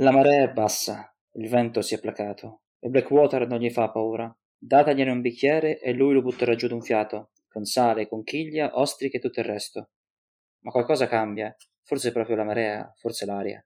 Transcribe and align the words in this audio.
La 0.00 0.12
marea 0.12 0.44
è 0.44 0.52
bassa, 0.52 1.12
il 1.32 1.48
vento 1.48 1.82
si 1.82 1.92
è 1.92 1.98
placato, 1.98 2.60
e 2.78 2.88
Blackwater 2.88 3.48
non 3.48 3.58
gli 3.58 3.68
fa 3.68 3.90
paura. 3.90 4.32
Datagliene 4.56 5.10
un 5.10 5.20
bicchiere 5.20 5.80
e 5.80 5.92
lui 5.92 6.14
lo 6.14 6.22
butterà 6.22 6.54
giù 6.54 6.68
d'un 6.68 6.80
fiato, 6.80 7.32
con 7.48 7.64
sale, 7.64 8.06
conchiglia, 8.06 8.78
ostriche 8.78 9.16
e 9.16 9.20
tutto 9.20 9.40
il 9.40 9.46
resto. 9.46 9.90
Ma 10.60 10.70
qualcosa 10.70 11.08
cambia, 11.08 11.52
forse 11.82 12.12
proprio 12.12 12.36
la 12.36 12.44
marea, 12.44 12.92
forse 12.96 13.26
l'aria. 13.26 13.60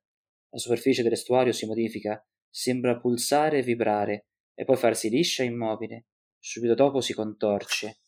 La 0.48 0.58
superficie 0.58 1.03
dell'estuario 1.03 1.53
si 1.53 1.66
modifica, 1.66 2.26
sembra 2.49 2.99
pulsare 2.99 3.58
e 3.58 3.62
vibrare, 3.62 4.28
e 4.54 4.64
poi 4.64 4.76
farsi 4.76 5.10
liscia 5.10 5.42
e 5.42 5.46
immobile. 5.46 6.06
Subito 6.38 6.72
dopo 6.72 7.03
si 7.03 7.12
contorce, 7.12 7.99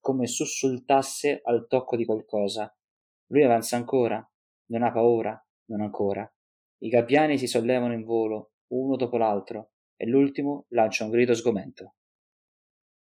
come 0.00 0.26
sussultasse 0.26 1.42
al 1.44 1.68
tocco 1.68 1.94
di 1.94 2.04
qualcosa. 2.04 2.76
Lui 3.26 3.44
avanza 3.44 3.76
ancora, 3.76 4.28
non 4.70 4.82
ha 4.82 4.90
paura, 4.90 5.40
non 5.66 5.80
ancora. 5.80 6.28
I 6.80 6.88
gabbiani 6.90 7.36
si 7.38 7.48
sollevano 7.48 7.92
in 7.92 8.04
volo, 8.04 8.52
uno 8.68 8.94
dopo 8.94 9.16
l'altro, 9.16 9.70
e 9.96 10.06
l'ultimo 10.06 10.66
lancia 10.68 11.02
un 11.02 11.10
grido 11.10 11.34
sgomento. 11.34 11.94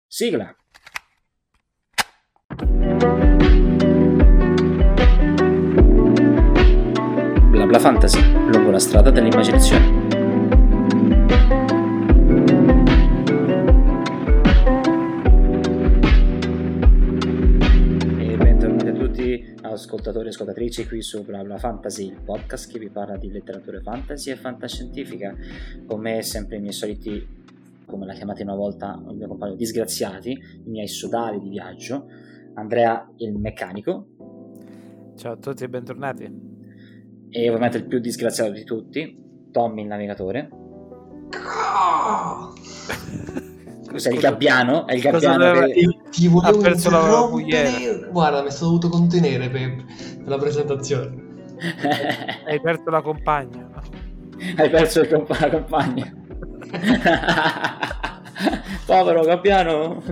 Sigla! 0.08 0.56
Bla 7.52 7.66
bla 7.68 7.80
fantasy, 7.80 8.20
lungo 8.52 8.72
la 8.72 8.80
strada 8.80 9.12
dell'immaginazione. 9.12 10.07
Ascoltatori 19.78 20.26
e 20.26 20.30
ascoltatrici 20.30 20.88
qui 20.88 21.02
su 21.02 21.24
Bla 21.24 21.58
Fantasy, 21.58 22.08
il 22.08 22.20
podcast 22.24 22.72
che 22.72 22.80
vi 22.80 22.90
parla 22.90 23.16
di 23.16 23.32
letteratura 23.32 23.80
fantasy 23.80 24.32
e 24.32 24.36
fantascientifica. 24.36 25.36
Con 25.86 26.02
me 26.02 26.22
sempre 26.24 26.58
i 26.58 26.60
miei 26.60 26.74
soliti, 26.74 27.26
come 27.86 28.06
l'ha 28.06 28.14
chiamata 28.14 28.44
una 28.44 28.56
volta 28.56 29.02
il 29.08 29.16
mio 29.16 29.28
compagno, 29.28 29.56
disgraziati, 29.56 30.32
i 30.32 30.70
miei 30.70 30.88
sodali 30.88 31.40
di 31.40 31.50
viaggio, 31.50 32.08
Andrea 32.56 33.10
il 33.18 33.38
meccanico. 33.38 34.08
Ciao 35.16 35.34
a 35.34 35.38
tutti 35.38 35.64
e 35.64 35.70
bentornati. 35.70 36.56
E 37.30 37.48
ovviamente 37.48 37.78
il 37.78 37.86
più 37.86 38.00
disgraziato 38.00 38.52
di 38.52 38.64
tutti, 38.64 39.18
Tommy 39.52 39.82
il 39.84 39.88
navigatore. 39.88 40.50
Cos'è 43.98 44.14
il 44.14 44.20
gabbiano? 44.20 44.86
È 44.86 44.94
il 44.94 45.02
gabbiano 45.02 45.66
che... 45.66 45.98
Ti 46.12 46.28
volevo 46.28 46.60
ha 46.60 46.62
perso 46.62 46.92
la 46.92 47.28
bugliera. 47.28 48.08
Guarda, 48.10 48.44
mi 48.44 48.52
sono 48.52 48.72
dovuto 48.72 48.90
contenere 48.90 49.50
per, 49.50 49.76
per 49.76 50.28
la 50.28 50.38
presentazione. 50.38 51.26
Hai 52.46 52.62
perso 52.62 52.90
la 52.90 53.02
compagna. 53.02 53.70
Hai 54.56 54.70
perso 54.70 55.02
il 55.02 55.08
comp- 55.08 55.40
la 55.40 55.50
compagna. 55.50 56.14
Povero 58.86 59.24
gabbiano. 59.24 60.04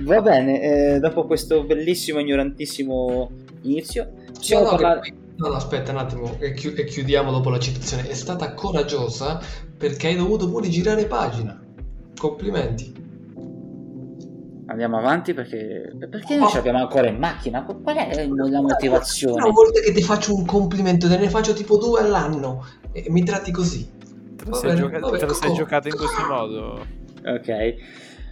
Va 0.00 0.22
bene, 0.22 0.62
eh, 0.62 0.98
dopo 1.00 1.26
questo 1.26 1.64
bellissimo, 1.64 2.20
ignorantissimo 2.20 3.30
inizio, 3.62 4.12
possiamo 4.32 4.64
no, 4.64 4.70
parlare... 4.70 5.12
No, 5.36 5.48
no, 5.48 5.54
aspetta 5.54 5.90
un 5.90 5.98
attimo 5.98 6.36
e, 6.38 6.54
chi- 6.54 6.72
e 6.72 6.84
chiudiamo 6.84 7.30
dopo 7.30 7.50
la 7.50 7.58
citazione. 7.58 8.08
È 8.08 8.14
stata 8.14 8.54
coraggiosa 8.54 9.40
perché 9.76 10.08
hai 10.08 10.16
dovuto 10.16 10.48
pure 10.48 10.68
girare 10.68 11.04
pagina. 11.06 11.60
Complimenti. 12.18 13.06
Andiamo 14.66 14.98
avanti 14.98 15.32
perché, 15.32 15.94
perché 16.10 16.36
noi 16.36 16.46
oh. 16.46 16.50
ci 16.50 16.58
abbiamo 16.58 16.78
ancora 16.78 17.08
in 17.08 17.16
macchina? 17.16 17.64
Qual 17.64 17.96
è 17.96 18.26
la 18.26 18.60
motivazione? 18.60 19.42
Una 19.42 19.50
volta 19.50 19.80
che 19.80 19.92
ti 19.92 20.02
faccio 20.02 20.34
un 20.34 20.44
complimento, 20.44 21.08
te 21.08 21.16
ne 21.16 21.30
faccio 21.30 21.54
tipo 21.54 21.78
due 21.78 22.02
all'anno 22.02 22.66
e 22.92 23.06
mi 23.08 23.24
tratti 23.24 23.50
così. 23.50 23.88
Te 24.36 24.44
lo, 24.44 24.54
sei, 24.54 24.76
gioca- 24.76 25.00
te 25.00 25.26
lo 25.26 25.32
sei 25.32 25.54
giocato 25.54 25.88
in 25.88 25.96
questo 25.96 26.26
modo. 26.26 26.86
Ok. 27.24 27.74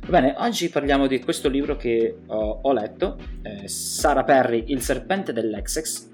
Bene, 0.08 0.34
oggi 0.38 0.68
parliamo 0.68 1.06
di 1.06 1.20
questo 1.20 1.48
libro 1.48 1.76
che 1.76 2.18
ho, 2.26 2.58
ho 2.62 2.72
letto, 2.72 3.16
eh, 3.42 3.66
Sara 3.66 4.22
Perry, 4.22 4.64
Il 4.66 4.82
serpente 4.82 5.32
dell'Essex. 5.32 6.08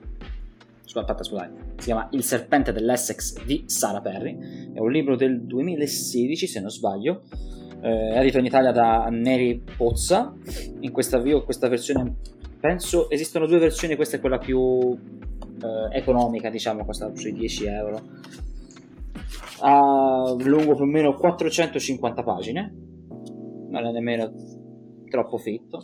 Scusa, 0.84 1.00
aspetta, 1.00 1.24
scusate, 1.24 1.52
si 1.78 1.86
chiama 1.86 2.06
Il 2.12 2.22
serpente 2.22 2.70
dell'Essex 2.72 3.42
di 3.42 3.64
Sara 3.66 4.00
Perry. 4.00 4.70
È 4.72 4.78
un 4.78 4.91
libro 4.92 5.16
del 5.16 5.42
2016, 5.42 6.47
se 6.47 6.60
non 6.60 6.70
sbaglio 6.70 7.22
eh, 7.82 8.16
edito 8.16 8.38
in 8.38 8.44
Italia 8.44 8.70
da 8.70 9.09
Neri 9.10 9.62
Pozza. 9.76 10.32
In 10.81 10.93
questa, 10.93 11.20
questa 11.20 11.69
versione, 11.69 12.16
penso, 12.60 13.10
esistono 13.10 13.47
due 13.47 13.59
versioni, 13.59 13.97
questa 13.97 14.16
è 14.16 14.20
quella 14.20 14.38
più 14.38 14.97
eh, 15.62 15.97
economica, 15.97 16.48
diciamo, 16.48 16.84
costa 16.84 17.10
sui 17.15 17.32
10 17.32 17.66
euro. 17.66 18.00
Ha 19.60 20.34
lungo 20.38 20.75
più 20.75 20.84
o 20.84 20.87
meno 20.87 21.15
450 21.15 22.22
pagine, 22.22 22.75
non 23.69 23.87
è 23.87 23.92
nemmeno 23.92 24.32
troppo 25.10 25.37
fitto. 25.37 25.81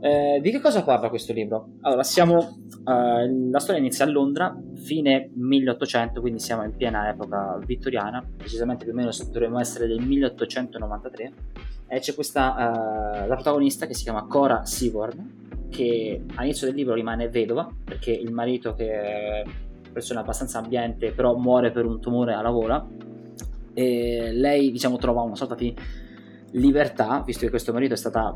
Eh, 0.00 0.40
di 0.40 0.50
che 0.50 0.60
cosa 0.60 0.82
parla 0.82 1.08
questo 1.08 1.32
libro? 1.32 1.70
Allora, 1.82 2.02
siamo 2.02 2.58
Uh, 2.88 3.50
la 3.50 3.58
storia 3.58 3.82
inizia 3.82 4.06
a 4.06 4.08
Londra, 4.08 4.58
fine 4.76 5.28
1800, 5.34 6.22
quindi 6.22 6.38
siamo 6.38 6.64
in 6.64 6.74
piena 6.74 7.10
epoca 7.10 7.60
vittoriana, 7.62 8.26
precisamente 8.34 8.84
più 8.84 8.94
o 8.94 8.96
meno 8.96 9.10
dovremmo 9.30 9.60
essere 9.60 9.86
del 9.86 10.00
1893, 10.00 11.32
e 11.86 11.98
c'è 12.00 12.14
questa, 12.14 12.54
uh, 12.54 13.28
la 13.28 13.34
protagonista 13.34 13.84
che 13.84 13.92
si 13.92 14.04
chiama 14.04 14.24
Cora 14.24 14.64
Seaborn, 14.64 15.66
che 15.68 16.24
all'inizio 16.36 16.66
del 16.66 16.76
libro 16.76 16.94
rimane 16.94 17.28
vedova, 17.28 17.70
perché 17.84 18.10
il 18.10 18.32
marito 18.32 18.72
che 18.72 18.90
è 18.90 19.42
una 19.42 19.92
persona 19.92 20.20
abbastanza 20.20 20.58
ambiente, 20.58 21.12
però 21.12 21.36
muore 21.36 21.70
per 21.70 21.84
un 21.84 22.00
tumore 22.00 22.32
alla 22.32 22.50
gola, 22.50 22.88
e 23.74 24.30
lei 24.32 24.70
diciamo 24.70 24.96
trova 24.96 25.20
una 25.20 25.36
sorta 25.36 25.54
di 25.54 25.76
libertà, 26.52 27.22
visto 27.22 27.44
che 27.44 27.50
questo 27.50 27.74
marito 27.74 27.92
è 27.92 27.98
stata, 27.98 28.34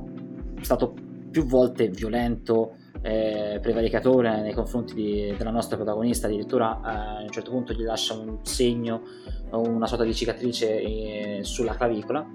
stato 0.60 0.94
più 1.30 1.46
volte 1.46 1.88
violento, 1.88 2.76
eh, 3.02 3.58
prevaricatore 3.60 4.40
nei 4.40 4.54
confronti 4.54 4.94
di, 4.94 5.34
della 5.36 5.50
nostra 5.50 5.76
protagonista, 5.76 6.26
addirittura 6.28 6.76
eh, 6.76 7.18
a 7.18 7.22
un 7.22 7.30
certo 7.30 7.50
punto 7.50 7.72
gli 7.72 7.82
lascia 7.82 8.14
un 8.14 8.38
segno, 8.42 9.02
una 9.50 9.86
sorta 9.86 10.04
di 10.04 10.14
cicatrice 10.14 10.80
eh, 10.80 11.38
sulla 11.42 11.74
clavicola. 11.74 12.26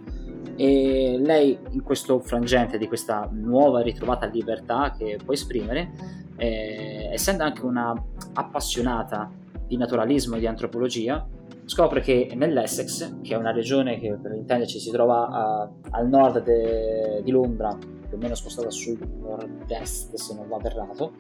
E 0.55 1.17
lei 1.19 1.57
in 1.71 1.83
questo 1.83 2.19
frangente 2.19 2.77
di 2.77 2.87
questa 2.87 3.29
nuova 3.31 3.81
ritrovata 3.81 4.25
libertà 4.25 4.93
che 4.97 5.17
può 5.23 5.33
esprimere, 5.33 5.91
eh, 6.35 7.09
essendo 7.11 7.43
anche 7.43 7.63
una 7.63 7.93
appassionata 8.33 9.31
di 9.65 9.77
naturalismo 9.77 10.35
e 10.35 10.39
di 10.39 10.47
antropologia, 10.47 11.27
scopre 11.65 12.01
che 12.01 12.31
nell'Essex, 12.35 13.21
che 13.21 13.33
è 13.33 13.37
una 13.37 13.51
regione 13.51 13.99
che 13.99 14.17
per 14.21 14.33
intenderci 14.33 14.79
si 14.79 14.89
trova 14.89 15.27
a, 15.27 15.69
al 15.91 16.07
nord 16.07 16.41
de, 16.43 17.21
di 17.23 17.31
Londra, 17.31 17.77
più 18.07 18.17
o 18.17 18.19
meno 18.19 18.35
spostata 18.35 18.69
sul 18.69 18.97
nord-est 19.19 20.15
se 20.15 20.33
non 20.33 20.47
vado 20.47 20.67
errato, 20.67 21.13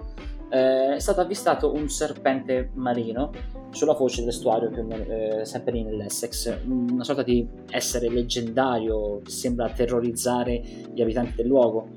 eh, 0.49 0.95
è 0.95 0.99
stato 0.99 1.21
avvistato 1.21 1.73
un 1.73 1.89
serpente 1.89 2.69
marino 2.73 3.31
sulla 3.71 3.95
foce 3.95 4.21
dell'estuario 4.21 4.69
più 4.69 4.81
o 4.81 4.85
meno, 4.85 5.03
eh, 5.03 5.45
sempre 5.45 5.73
lì 5.73 5.83
nell'Essex, 5.83 6.61
una 6.65 7.03
sorta 7.03 7.23
di 7.23 7.47
essere 7.69 8.09
leggendario 8.09 9.21
che 9.23 9.31
sembra 9.31 9.69
terrorizzare 9.69 10.61
gli 10.93 11.01
abitanti 11.01 11.33
del 11.35 11.47
luogo. 11.47 11.87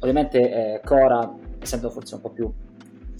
Ovviamente 0.00 0.38
eh, 0.74 0.80
Cora, 0.84 1.32
essendo 1.60 1.90
forse 1.90 2.16
un 2.16 2.20
po' 2.20 2.30
più 2.30 2.52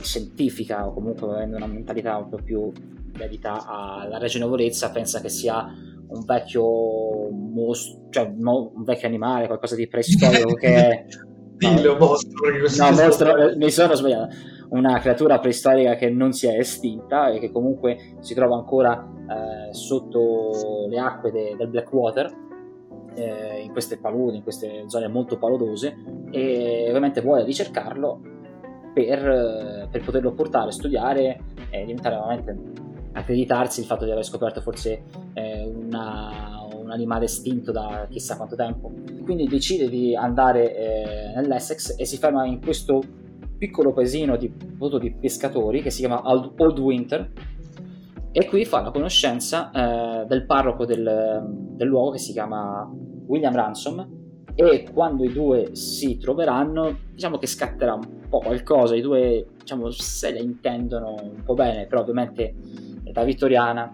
scientifica 0.03 0.87
o 0.87 0.93
comunque 0.93 1.29
avendo 1.29 1.57
una 1.57 1.67
mentalità 1.67 2.17
un 2.17 2.29
po' 2.29 2.39
più 2.43 2.73
dedita 3.21 3.67
alla 3.67 4.19
ragionevolezza, 4.19 4.91
pensa 4.91 5.21
che 5.21 5.29
sia 5.29 5.67
un 6.11 6.25
vecchio 6.25 7.31
mostro, 7.31 8.09
cioè 8.11 8.33
no, 8.37 8.73
un 8.75 8.83
vecchio 8.85 9.09
animale, 9.09 9.47
qualcosa 9.47 9.75
di 9.75 9.89
preistorico 9.89 10.55
che 10.59 10.75
è... 10.75 11.05
Dillo, 11.57 11.93
no, 11.93 12.07
mostro, 12.07 12.49
no, 12.79 13.03
mostro, 13.03 13.37
eh, 13.37 13.57
mi 13.57 13.71
sono 13.71 13.95
sbagliato. 13.95 14.35
Una 14.71 14.99
creatura 14.99 15.39
preistorica 15.41 15.95
che 15.97 16.09
non 16.09 16.33
si 16.33 16.47
è 16.47 16.59
estinta 16.59 17.31
e 17.31 17.39
che 17.39 17.51
comunque 17.51 18.17
si 18.21 18.35
trova 18.35 18.57
ancora 18.57 19.07
eh, 19.29 19.75
sotto 19.75 20.87
le 20.89 20.99
acque 20.99 21.31
de, 21.31 21.57
del 21.59 21.69
Blackwater, 21.69 22.35
eh, 23.15 23.61
in 23.63 23.73
queste 23.73 23.99
paludi, 23.99 24.39
in 24.39 24.43
queste 24.43 24.85
zone 24.87 25.09
molto 25.09 25.39
paludose, 25.39 25.97
e 26.31 26.87
ovviamente 26.89 27.21
vuole 27.21 27.45
ricercarlo 27.45 28.21
per, 28.95 29.89
per 29.91 30.03
poterlo 30.03 30.33
portare, 30.33 30.73
studiare 30.73 31.41
e 31.71 31.85
diventare 31.85 32.17
veramente 32.17 32.59
accreditarsi 33.13 33.81
il 33.81 33.87
fatto 33.87 34.05
di 34.05 34.11
aver 34.11 34.25
scoperto 34.25 34.61
forse 34.61 35.03
eh, 35.35 35.65
una, 35.67 36.67
un 36.75 36.91
animale 36.91 37.25
estinto 37.25 37.73
da 37.73 38.07
chissà 38.11 38.37
quanto 38.37 38.57
tempo. 38.57 38.93
Quindi 39.25 39.47
decide 39.47 39.89
di 39.89 40.15
andare 40.15 40.75
eh, 40.77 41.33
nell'Essex 41.35 41.97
e 41.99 42.05
si 42.05 42.19
ferma 42.19 42.47
in 42.47 42.61
questo 42.61 43.03
piccolo 43.59 43.93
paesino 43.93 44.37
di, 44.37 44.51
di 45.01 45.11
pescatori 45.13 45.83
che 45.83 45.91
si 45.91 46.01
chiama 46.01 46.23
Old, 46.25 46.79
Winter 46.79 47.31
e 48.33 48.47
qui 48.47 48.65
fa 48.65 48.81
la 48.81 48.91
conoscenza 48.91 49.71
eh, 49.71 50.27
del 50.27 50.47
parroco 50.47 50.87
del, 50.87 51.43
del 51.47 51.87
luogo 51.89 52.13
che 52.13 52.19
si 52.19 52.33
chiama 52.33 52.89
William 53.27 53.55
Ransom. 53.55 54.19
E 54.55 54.89
quando 54.93 55.25
i 55.25 55.33
due 55.33 55.75
si 55.75 56.17
troveranno 56.19 56.97
diciamo 57.13 57.39
che 57.39 57.47
scatterà 57.47 57.95
un 57.95 58.29
po' 58.29 58.39
qualcosa. 58.39 58.95
I 58.95 59.01
due 59.01 59.47
diciamo 59.59 59.91
se 59.91 60.33
le 60.33 60.41
intendono 60.41 61.17
un 61.21 61.43
po' 61.45 61.55
bene 61.55 61.87
però 61.87 62.03
ovviamente 62.03 62.55
età 63.11 63.25
vittoriana, 63.25 63.93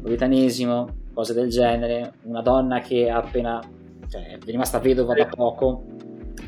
puritanesimo, 0.00 0.88
cose 1.12 1.34
del 1.34 1.48
genere, 1.48 2.14
una 2.22 2.42
donna 2.42 2.80
che 2.80 3.08
appena 3.10 3.60
cioè, 4.08 4.38
è 4.38 4.38
rimasta 4.44 4.78
vedova 4.78 5.14
da 5.14 5.26
poco, 5.26 5.84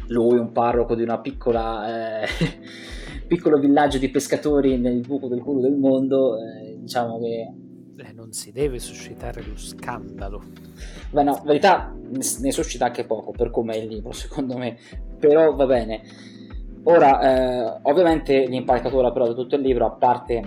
lui 0.08 0.38
un 0.38 0.52
parroco 0.52 0.94
di 0.94 1.02
una 1.02 1.18
piccola 1.18 2.22
eh, 2.22 2.28
piccolo 3.26 3.58
villaggio 3.58 3.98
di 3.98 4.08
pescatori 4.08 4.76
nel 4.78 5.00
buco 5.00 5.28
del 5.28 5.40
culo 5.40 5.60
del 5.60 5.76
mondo, 5.76 6.38
eh, 6.38 6.76
diciamo 6.78 7.18
che 7.18 7.52
eh, 7.96 8.12
non 8.12 8.32
si 8.32 8.52
deve 8.52 8.78
suscitare 8.78 9.42
lo 9.42 9.56
scandalo. 9.56 10.42
Beh, 11.10 11.22
no, 11.22 11.36
in 11.38 11.46
verità 11.46 11.94
ne 12.40 12.52
suscita 12.52 12.86
anche 12.86 13.04
poco 13.04 13.32
per 13.32 13.50
com'è 13.50 13.76
il 13.76 13.88
libro, 13.88 14.12
secondo 14.12 14.56
me. 14.56 14.76
Però 15.18 15.54
va 15.54 15.66
bene. 15.66 16.02
Ora, 16.84 17.20
eh, 17.20 17.80
ovviamente 17.82 18.46
l'impalcatura 18.46 19.10
però 19.10 19.26
di 19.26 19.34
tutto 19.34 19.56
il 19.56 19.62
libro, 19.62 19.86
a 19.86 19.90
parte 19.90 20.42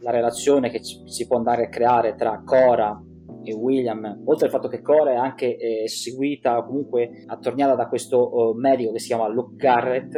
la 0.00 0.10
relazione 0.10 0.70
che 0.70 0.82
ci, 0.82 1.02
si 1.06 1.26
può 1.26 1.36
andare 1.36 1.66
a 1.66 1.68
creare 1.68 2.14
tra 2.14 2.42
Cora 2.44 3.00
e 3.42 3.54
William, 3.54 4.22
oltre 4.24 4.46
al 4.46 4.52
fatto 4.52 4.68
che 4.68 4.82
Cora 4.82 5.12
è 5.12 5.16
anche 5.16 5.56
eh, 5.56 5.88
seguita, 5.88 6.62
comunque 6.62 7.24
attorniata 7.26 7.74
da 7.74 7.86
questo 7.86 8.34
uh, 8.34 8.58
medico 8.58 8.92
che 8.92 8.98
si 8.98 9.06
chiama 9.08 9.28
Luke 9.28 9.54
Garrett, 9.56 10.12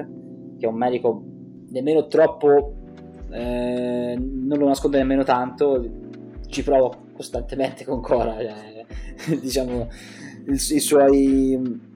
che 0.59 0.67
è 0.67 0.69
un 0.69 0.77
medico 0.77 1.23
nemmeno 1.71 2.07
troppo, 2.07 2.75
eh, 3.31 4.17
non 4.19 4.59
lo 4.59 4.67
nasconde 4.67 4.99
nemmeno 4.99 5.25
tanto, 5.25 5.85
ci 6.47 6.63
provo 6.63 7.07
costantemente 7.13 7.85
con 7.85 8.01
Cora, 8.01 8.39
eh, 8.39 8.87
diciamo, 9.41 9.89
i, 10.47 10.53
i 10.53 10.81
suoi... 10.81 11.87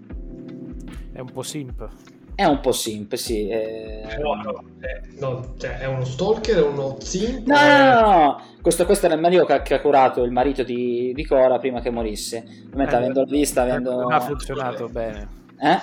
È 1.12 1.20
un 1.20 1.30
po' 1.32 1.42
simp. 1.42 1.88
È 2.34 2.44
un 2.44 2.60
po' 2.60 2.72
simp, 2.72 3.14
sì. 3.14 3.48
Eh... 3.48 4.02
No, 4.20 4.34
no, 4.34 4.64
eh, 4.80 5.18
no 5.18 5.54
cioè, 5.58 5.78
è 5.78 5.86
uno 5.86 6.04
stalker, 6.04 6.56
è 6.56 6.62
uno 6.62 6.96
simp? 6.98 7.46
No, 7.46 7.54
no, 7.54 8.00
no, 8.00 8.10
no. 8.10 8.40
Questo, 8.62 8.86
questo 8.86 9.06
era 9.06 9.14
il 9.14 9.20
marito 9.20 9.44
che, 9.44 9.62
che, 9.62 9.74
ha 9.74 9.80
curato 9.80 10.22
il 10.22 10.30
marito 10.30 10.62
di, 10.62 11.12
di 11.14 11.26
Cora 11.26 11.58
prima 11.58 11.80
che 11.80 11.90
morisse. 11.90 12.44
Ovviamente, 12.66 12.94
eh, 12.94 12.98
avendo 12.98 13.24
vista, 13.24 13.62
avendo... 13.62 14.00
Non 14.00 14.12
ha 14.12 14.20
funzionato 14.20 14.88
bene. 14.88 15.40
Eh? 15.60 15.78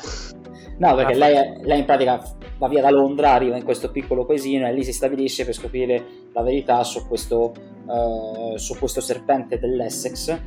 No, 0.79 0.95
perché 0.95 1.13
lei, 1.15 1.61
lei, 1.61 1.79
in 1.79 1.85
pratica 1.85 2.21
va 2.57 2.67
via 2.67 2.81
da 2.81 2.89
Londra, 2.89 3.31
arriva 3.31 3.57
in 3.57 3.63
questo 3.63 3.91
piccolo 3.91 4.25
paesino 4.25 4.65
e 4.65 4.73
lì 4.73 4.83
si 4.83 4.93
stabilisce 4.93 5.45
per 5.45 5.53
scoprire 5.53 6.05
la 6.33 6.41
verità 6.41 6.83
su 6.83 7.05
questo, 7.07 7.53
uh, 7.85 8.57
su 8.57 8.77
questo 8.77 9.01
serpente 9.01 9.59
dell'Essex 9.59 10.37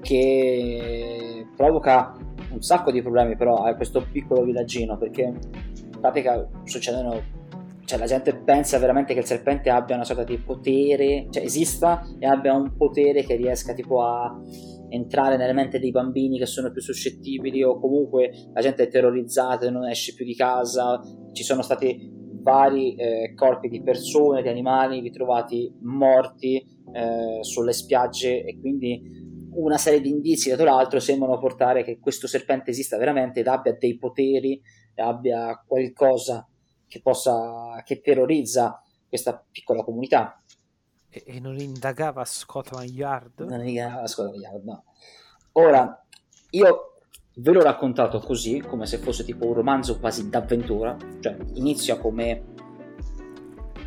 che 0.00 1.46
provoca 1.56 2.16
un 2.52 2.62
sacco 2.62 2.90
di 2.90 3.02
problemi 3.02 3.36
però 3.36 3.56
a 3.56 3.74
questo 3.74 4.04
piccolo 4.10 4.44
villaggino 4.44 4.96
perché 4.96 5.22
in 5.22 6.00
pratica 6.00 6.48
succedono 6.64 7.38
cioè 7.84 7.98
la 7.98 8.06
gente 8.06 8.36
pensa 8.36 8.78
veramente 8.78 9.14
che 9.14 9.20
il 9.20 9.26
serpente 9.26 9.68
abbia 9.70 9.96
una 9.96 10.04
sorta 10.04 10.22
di 10.22 10.38
potere 10.38 11.26
cioè 11.30 11.42
esista 11.42 12.06
e 12.18 12.26
abbia 12.26 12.54
un 12.54 12.76
potere 12.76 13.24
che 13.24 13.34
riesca 13.34 13.72
tipo 13.74 14.02
a 14.02 14.40
entrare 14.90 15.36
nelle 15.36 15.52
mente 15.52 15.78
dei 15.78 15.90
bambini 15.90 16.38
che 16.38 16.46
sono 16.46 16.70
più 16.70 16.80
suscettibili 16.80 17.62
o 17.62 17.78
comunque 17.78 18.30
la 18.52 18.60
gente 18.60 18.84
è 18.84 18.88
terrorizzata 18.88 19.66
e 19.66 19.70
non 19.70 19.88
esce 19.88 20.14
più 20.14 20.24
di 20.24 20.34
casa. 20.34 21.00
Ci 21.32 21.42
sono 21.42 21.62
stati 21.62 22.18
vari 22.42 22.94
eh, 22.94 23.32
corpi 23.34 23.68
di 23.68 23.82
persone, 23.82 24.42
di 24.42 24.48
animali 24.48 25.00
ritrovati 25.00 25.72
morti 25.82 26.56
eh, 26.56 27.42
sulle 27.42 27.72
spiagge 27.72 28.44
e 28.44 28.58
quindi 28.58 29.19
una 29.54 29.78
serie 29.78 30.00
di 30.00 30.10
indizi 30.10 30.50
dato 30.50 30.64
l'altro 30.64 31.00
sembrano 31.00 31.38
portare 31.38 31.82
che 31.82 31.98
questo 31.98 32.26
serpente 32.26 32.70
esista 32.70 32.96
veramente 32.96 33.40
ed 33.40 33.46
abbia 33.46 33.76
dei 33.78 33.96
poteri, 33.96 34.60
abbia 34.96 35.62
qualcosa 35.66 36.46
che 36.86 37.00
possa 37.00 37.82
che 37.84 38.00
terrorizza 38.00 38.82
questa 39.08 39.44
piccola 39.50 39.82
comunità. 39.82 40.42
E, 41.08 41.22
e 41.26 41.40
non 41.40 41.58
indagava 41.58 42.24
Scotland 42.24 42.90
Yard? 42.90 43.40
Non 43.40 43.66
indagava 43.66 44.06
Scotland 44.06 44.40
Yard, 44.40 44.64
no. 44.64 44.84
Ora, 45.52 46.04
io 46.50 46.94
ve 47.36 47.52
l'ho 47.52 47.62
raccontato 47.62 48.18
così, 48.20 48.60
come 48.60 48.86
se 48.86 48.98
fosse 48.98 49.24
tipo 49.24 49.46
un 49.46 49.54
romanzo 49.54 49.98
quasi 49.98 50.28
d'avventura, 50.28 50.96
cioè 51.20 51.36
inizia 51.54 51.98
come 51.98 52.44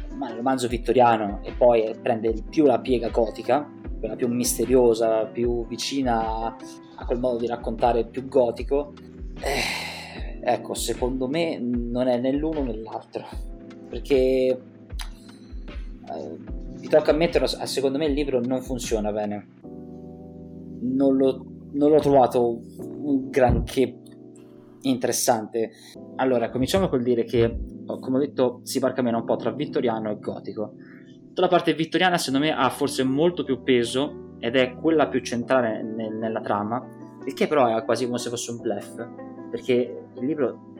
un 0.09 0.35
romanzo 0.35 0.67
vittoriano 0.67 1.41
e 1.43 1.53
poi 1.53 1.95
prende 2.01 2.33
più 2.49 2.65
la 2.65 2.79
piega 2.79 3.09
gotica, 3.09 3.69
quella 4.03 4.17
più 4.17 4.27
misteriosa, 4.27 5.23
più 5.27 5.65
vicina 5.65 6.57
a 6.97 7.05
quel 7.05 7.19
modo 7.19 7.37
di 7.37 7.47
raccontare 7.47 8.05
più 8.05 8.27
gotico. 8.27 8.91
Eh, 9.39 10.41
ecco, 10.41 10.73
secondo 10.73 11.29
me 11.29 11.57
non 11.57 12.09
è 12.09 12.19
né 12.19 12.33
l'uno 12.33 12.63
né 12.63 12.75
l'altro, 12.75 13.25
perché 13.87 14.11
eh, 14.11 14.59
vi 16.79 16.87
tocca 16.89 17.11
ammetterlo, 17.11 17.47
secondo 17.47 17.97
me 17.97 18.07
il 18.07 18.11
libro 18.11 18.41
non 18.41 18.61
funziona 18.61 19.09
bene. 19.13 19.47
Non, 20.81 21.15
lo, 21.15 21.45
non 21.71 21.91
l'ho 21.91 21.99
trovato 21.99 22.59
un 22.79 23.29
granché 23.29 23.99
interessante. 24.81 25.71
Allora, 26.17 26.49
cominciamo 26.49 26.89
col 26.89 27.03
dire 27.03 27.23
che, 27.23 27.57
come 27.85 28.17
ho 28.17 28.19
detto, 28.19 28.59
si 28.63 28.79
barcamena 28.79 29.15
un 29.15 29.23
po' 29.23 29.37
tra 29.37 29.51
vittoriano 29.51 30.11
e 30.11 30.19
gotico 30.19 30.73
Tutta 31.33 31.47
la 31.47 31.51
parte 31.51 31.73
vittoriana 31.73 32.19
secondo 32.19 32.45
me 32.45 32.55
ha 32.55 32.69
forse 32.69 33.01
molto 33.01 33.43
più 33.43 33.63
peso 33.63 34.35
ed 34.37 34.55
è 34.55 34.75
quella 34.75 35.07
più 35.07 35.19
centrale 35.21 35.81
nel, 35.81 36.13
nella 36.13 36.41
trama, 36.41 36.85
il 37.25 37.33
che 37.33 37.47
però 37.47 37.75
è 37.75 37.83
quasi 37.83 38.05
come 38.05 38.19
se 38.19 38.29
fosse 38.29 38.51
un 38.51 38.61
bluff, 38.61 39.03
perché 39.49 40.03
il 40.13 40.25
libro, 40.27 40.73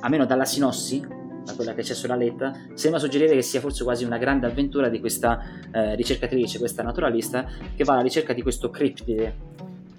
almeno 0.00 0.26
dalla 0.26 0.44
sinossi, 0.44 1.00
da 1.44 1.54
quella 1.54 1.74
che 1.74 1.82
c'è 1.82 1.94
sulla 1.94 2.16
letta, 2.16 2.52
sembra 2.74 2.98
suggerire 2.98 3.34
che 3.34 3.42
sia 3.42 3.60
forse 3.60 3.84
quasi 3.84 4.04
una 4.04 4.18
grande 4.18 4.46
avventura 4.46 4.88
di 4.88 4.98
questa 4.98 5.44
eh, 5.70 5.94
ricercatrice, 5.94 6.58
questa 6.58 6.82
naturalista, 6.82 7.46
che 7.76 7.84
va 7.84 7.92
alla 7.92 8.02
ricerca 8.02 8.32
di 8.32 8.42
questo 8.42 8.68
criptide, 8.68 9.36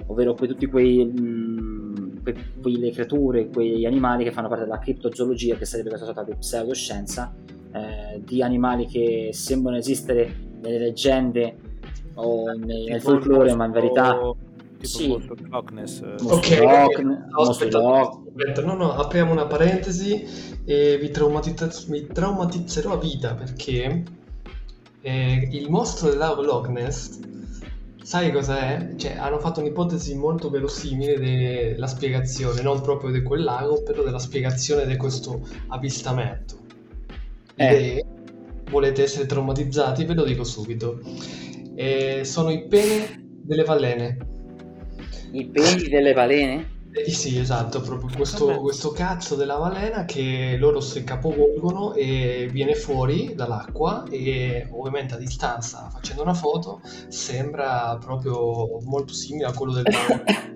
ovvero 0.08 0.34
que- 0.34 0.48
tutti 0.48 0.66
quei... 0.66 1.06
Mh, 1.06 1.22
mm, 1.22 2.18
que- 2.22 2.36
quelle 2.62 2.92
creature, 2.92 3.48
quegli 3.48 3.86
animali 3.86 4.25
che 4.25 4.31
fanno 4.34 4.50
parte 4.50 4.66
della 4.66 4.80
criptozoologia, 4.80 5.56
che 5.56 5.63
sarebbe 5.63 5.88
questa 5.88 6.08
sorta 6.08 6.24
di 6.25 6.36
pseudoscienza, 6.36 7.34
eh, 7.74 8.22
di 8.24 8.42
animali 8.42 8.86
che 8.86 9.30
sembrano 9.34 9.78
esistere 9.78 10.34
nelle 10.62 10.80
leggende 10.80 11.56
o 12.16 12.52
nei, 12.54 12.86
nel 12.86 13.02
folklore, 13.02 13.54
ma 13.56 13.66
in 13.66 13.72
verità 13.72 14.36
sì. 14.82 15.08
Loch 15.50 15.72
Ness. 15.72 16.02
Ok, 16.24 16.60
Loch, 16.60 17.00
no, 17.00 17.28
aspetta, 17.38 17.80
aspetta, 17.80 18.62
no, 18.64 18.74
no, 18.76 18.94
apriamo 18.94 19.32
una 19.32 19.46
parentesi 19.46 20.60
e 20.66 20.98
vi, 20.98 21.10
traumatizz- 21.10 21.90
vi 21.90 22.08
traumatizzerò 22.08 22.94
a 22.94 22.98
vita 22.98 23.34
perché 23.36 24.04
eh, 25.02 25.50
il 25.52 25.70
mostro 25.70 26.10
del 26.10 26.18
lago 26.18 26.42
Loch 26.42 26.68
Ness, 26.68 27.20
sai 28.02 28.32
cosa 28.32 28.60
è? 28.60 28.96
Cioè, 28.96 29.18
hanno 29.18 29.40
fatto 29.40 29.60
un'ipotesi 29.60 30.16
molto 30.16 30.50
verosimile 30.50 31.20
della 31.20 31.88
spiegazione, 31.88 32.62
non 32.62 32.82
proprio 32.82 33.12
di 33.12 33.22
quel 33.22 33.44
lago, 33.44 33.84
però 33.84 34.04
della 34.04 34.20
spiegazione 34.20 34.86
di 34.86 34.98
questo 34.98 35.42
avvistamento. 35.68 36.61
Eh. 37.70 38.06
volete 38.70 39.03
essere 39.03 39.25
traumatizzati, 39.25 40.06
ve 40.06 40.13
lo 40.13 40.24
dico 40.24 40.44
subito. 40.44 41.00
Eh, 41.75 42.24
sono 42.24 42.50
i 42.51 42.68
pene 42.68 43.24
delle 43.44 43.63
balene. 43.63 44.18
I 45.32 45.46
peni 45.46 45.88
delle 45.88 46.13
balene? 46.13 46.80
Eh, 46.94 47.10
sì, 47.10 47.38
esatto, 47.38 47.80
proprio 47.80 48.10
questo, 48.13 48.60
questo, 48.60 48.91
cazzo 48.91 49.36
della 49.36 49.58
balena 49.58 50.03
che 50.03 50.58
loro 50.58 50.82
si 50.82 51.06
capovolgono 51.06 51.94
e 51.94 52.50
viene 52.51 52.75
fuori 52.75 53.34
dall'acqua 53.34 54.03
e 54.10 54.68
ovviamente 54.72 55.13
a 55.13 55.18
distanza, 55.18 55.89
facendo 55.89 56.22
una 56.22 56.34
foto, 56.34 56.82
sembra 57.08 57.98
proprio 57.98 58.82
molto 58.84 59.13
simile 59.13 59.46
a 59.46 59.53
quello 59.53 59.72
del 59.72 59.86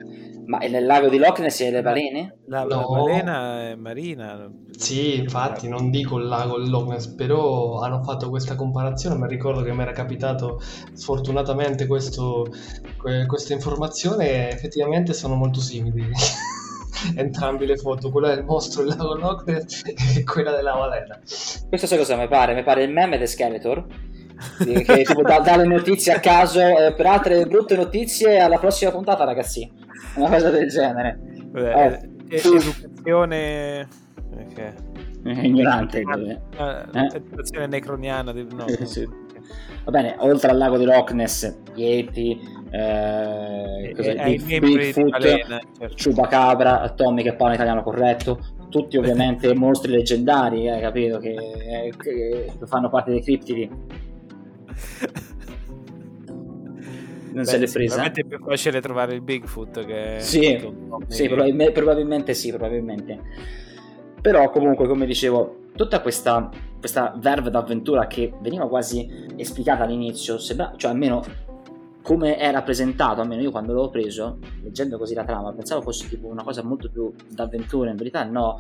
Ma 0.46 0.60
è 0.60 0.68
nel 0.68 0.86
lago 0.86 1.10
di 1.10 1.18
Loch 1.18 1.40
Ness 1.40 1.62
e 1.62 1.72
le 1.72 1.82
balene? 1.82 2.38
La, 2.48 2.64
no. 2.64 2.68
la 2.68 2.86
balena 2.86 3.70
è 3.70 3.76
marina. 3.76 4.52
Sì, 4.78 5.18
infatti 5.18 5.68
non 5.68 5.90
dico 5.90 6.18
il 6.18 6.28
lago 6.28 6.62
di 6.62 6.70
Loch 6.70 6.88
Ness, 6.88 7.08
però 7.08 7.80
hanno 7.80 8.04
fatto 8.04 8.30
questa 8.30 8.56
comparazione, 8.56 9.16
mi 9.16 9.28
ricordo 9.28 9.64
che 9.64 9.74
mi 9.74 9.82
era 9.82 9.92
capitato 9.92 10.62
sfortunatamente 10.94 11.88
questo, 11.88 12.48
questa 13.28 13.54
informazione 13.54 14.52
effettivamente 14.52 15.14
sono 15.14 15.36
molto 15.36 15.60
simili. 15.60 16.10
Entrambi 17.16 17.66
le 17.66 17.78
foto, 17.78 18.10
quella 18.10 18.34
del 18.34 18.46
mostro 18.46 18.84
del 18.84 18.96
lago 18.98 19.16
Loch 19.16 19.46
Ness 19.48 19.84
e 20.16 20.24
quella 20.24 20.52
della 20.52 20.74
balena. 20.74 21.20
Questo 21.68 21.88
sai 21.88 21.98
cosa 21.98 22.16
mi 22.16 22.28
pare? 22.28 22.54
Mi 22.54 22.64
pare 22.64 22.84
il 22.84 22.92
meme 22.92 23.18
di 23.18 23.28
Skeletor 23.28 23.86
che 24.58 25.04
tipo 25.04 25.22
dà, 25.22 25.40
dà, 25.40 25.56
le 25.56 25.66
notizie 25.66 26.14
a 26.14 26.20
caso 26.20 26.60
eh, 26.60 26.94
per 26.94 27.06
altre 27.06 27.46
brutte 27.46 27.76
notizie 27.76 28.40
alla 28.40 28.58
prossima 28.58 28.92
puntata 28.92 29.24
ragazzi 29.24 29.70
una 30.16 30.30
cosa 30.30 30.50
del 30.50 30.70
genere 30.70 31.20
Beh, 31.52 31.72
eh, 31.72 32.10
educazione 32.30 33.88
okay. 34.34 34.74
ignorante 35.46 36.00
eh? 36.00 36.40
educazione 37.14 37.68
necroniana 37.68 38.32
no. 38.32 38.66
sì. 38.84 39.08
va 39.84 39.92
bene 39.92 40.16
oltre 40.20 40.52
al 40.52 40.58
lago 40.58 40.78
di 40.78 40.86
Loch 40.86 41.12
Ness 41.12 41.56
Yeti 41.76 42.40
eh, 42.72 43.94
e, 43.96 44.60
Bigfoot 44.60 45.22
certo. 45.22 45.96
Chupacabra 45.96 46.90
Tommy 46.96 47.24
che 47.24 47.36
parla 47.36 47.54
italiano 47.54 47.84
corretto 47.84 48.40
tutti 48.76 48.98
ovviamente 48.98 49.54
mostri 49.56 49.92
leggendari, 49.92 50.68
eh, 50.68 50.82
capito, 50.82 51.18
che, 51.20 51.94
che, 51.98 52.52
fanno 52.66 52.90
parte 52.90 53.12
dei 53.12 53.22
criptidi. 53.22 53.70
non 57.36 57.44
Beh, 57.44 57.50
se 57.50 57.58
l'è 57.58 57.68
presa. 57.70 58.04
è 58.04 58.24
più 58.24 58.40
facile 58.40 58.80
trovare 58.80 59.14
il 59.14 59.22
Bigfoot 59.22 59.86
che... 59.86 60.18
Sì, 60.20 60.58
sì 61.08 61.28
probabilmente, 61.28 61.74
probabilmente 61.74 62.34
sì, 62.34 62.50
probabilmente. 62.50 63.20
Però 64.22 64.50
comunque, 64.50 64.88
come 64.88 65.06
dicevo, 65.06 65.66
tutta 65.76 66.00
questa, 66.00 66.50
questa 66.80 67.14
verve 67.18 67.50
d'avventura 67.50 68.08
che 68.08 68.34
veniva 68.42 68.70
quasi 68.70 69.08
esplicata 69.36 69.84
all'inizio, 69.84 70.40
sembra, 70.40 70.74
cioè 70.78 70.92
almeno 70.92 71.24
come 72.02 72.40
era 72.40 72.64
presentato, 72.64 73.20
almeno 73.20 73.42
io 73.42 73.52
quando 73.52 73.74
l'ho 73.74 73.90
preso, 73.90 74.40
leggendo 74.64 74.98
così 74.98 75.14
la 75.14 75.26
trama, 75.26 75.52
pensavo 75.52 75.82
fosse 75.82 76.08
tipo 76.08 76.28
una 76.28 76.44
cosa 76.44 76.64
molto 76.64 76.90
più 76.90 77.12
d'avventura, 77.28 77.90
in 77.90 77.98
verità 77.98 78.24
no, 78.24 78.58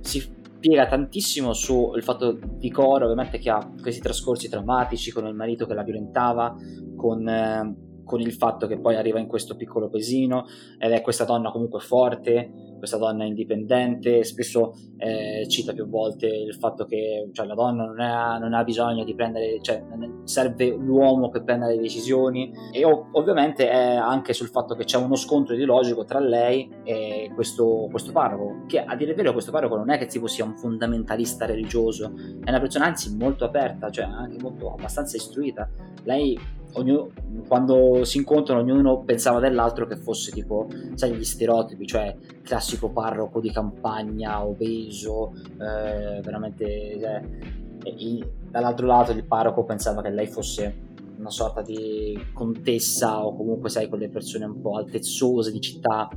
si 0.00 0.26
piega 0.58 0.86
tantissimo 0.86 1.52
sul 1.52 2.02
fatto 2.02 2.38
di 2.40 2.70
Cora, 2.70 3.04
ovviamente 3.04 3.38
che 3.38 3.50
ha 3.50 3.70
questi 3.82 4.00
trascorsi 4.00 4.48
traumatici 4.48 5.12
con 5.12 5.26
il 5.26 5.34
marito 5.34 5.66
che 5.66 5.74
la 5.74 5.82
violentava, 5.82 6.56
con... 6.96 7.28
Eh, 7.28 7.92
con 8.04 8.20
il 8.20 8.32
fatto 8.32 8.66
che 8.66 8.78
poi 8.78 8.96
arriva 8.96 9.18
in 9.18 9.26
questo 9.26 9.56
piccolo 9.56 9.88
paesino 9.88 10.46
ed 10.78 10.92
è 10.92 11.00
questa 11.00 11.24
donna 11.24 11.50
comunque 11.50 11.80
forte, 11.80 12.74
questa 12.78 12.98
donna 12.98 13.24
indipendente, 13.24 14.24
spesso 14.24 14.74
eh, 14.98 15.46
cita 15.48 15.72
più 15.72 15.88
volte 15.88 16.26
il 16.26 16.54
fatto 16.54 16.84
che 16.84 17.30
cioè, 17.32 17.46
la 17.46 17.54
donna 17.54 17.86
non 17.86 17.98
ha, 18.00 18.38
non 18.38 18.52
ha, 18.52 18.62
bisogno 18.62 19.04
di 19.04 19.14
prendere, 19.14 19.58
cioè 19.62 19.82
serve 20.24 20.68
l'uomo 20.68 21.30
che 21.30 21.42
prenda 21.42 21.66
le 21.66 21.78
decisioni 21.78 22.52
e 22.72 22.84
ov- 22.84 23.08
ovviamente 23.12 23.68
è 23.70 23.94
anche 23.94 24.34
sul 24.34 24.48
fatto 24.48 24.74
che 24.74 24.84
c'è 24.84 24.98
uno 24.98 25.16
scontro 25.16 25.54
ideologico 25.54 26.04
tra 26.04 26.18
lei 26.18 26.70
e 26.84 27.30
questo, 27.34 27.88
questo 27.90 28.12
parroco, 28.12 28.64
che 28.66 28.84
a 28.84 28.94
dire 28.96 29.10
il 29.12 29.16
vero 29.16 29.32
questo 29.32 29.50
parroco 29.50 29.76
non 29.76 29.90
è 29.90 29.98
che 29.98 30.06
tipo 30.06 30.26
sia 30.26 30.44
un 30.44 30.56
fondamentalista 30.56 31.46
religioso, 31.46 32.12
è 32.44 32.50
una 32.50 32.60
persona 32.60 32.84
anzi 32.84 33.16
molto 33.16 33.44
aperta, 33.44 33.90
cioè 33.90 34.04
anche 34.04 34.36
molto 34.40 34.72
abbastanza 34.72 35.16
istruita. 35.16 35.68
Lei 36.02 36.38
ognuno, 36.74 37.10
quando 37.46 38.04
si 38.04 38.18
incontrano 38.18 38.60
ognuno 38.60 39.02
pensava 39.02 39.40
dell'altro 39.40 39.86
che 39.86 39.96
fosse 39.96 40.30
tipo, 40.30 40.68
sai, 40.94 41.12
gli 41.12 41.24
stereotipi, 41.24 41.86
cioè 41.86 42.16
classico 42.42 42.90
parroco 42.90 43.40
di 43.40 43.50
campagna, 43.50 44.44
obeso, 44.44 45.32
eh, 45.52 46.20
veramente... 46.22 46.64
Eh, 46.64 47.62
e, 47.84 48.28
dall'altro 48.50 48.86
lato 48.86 49.12
il 49.12 49.24
parroco 49.24 49.64
pensava 49.64 50.00
che 50.00 50.10
lei 50.10 50.26
fosse 50.26 50.92
una 51.18 51.30
sorta 51.30 51.60
di 51.60 52.18
contessa 52.32 53.24
o 53.24 53.36
comunque 53.36 53.68
sai 53.68 53.88
quelle 53.88 54.08
persone 54.08 54.44
un 54.44 54.60
po' 54.60 54.76
altezzose 54.76 55.50
di 55.50 55.60
città 55.60 56.08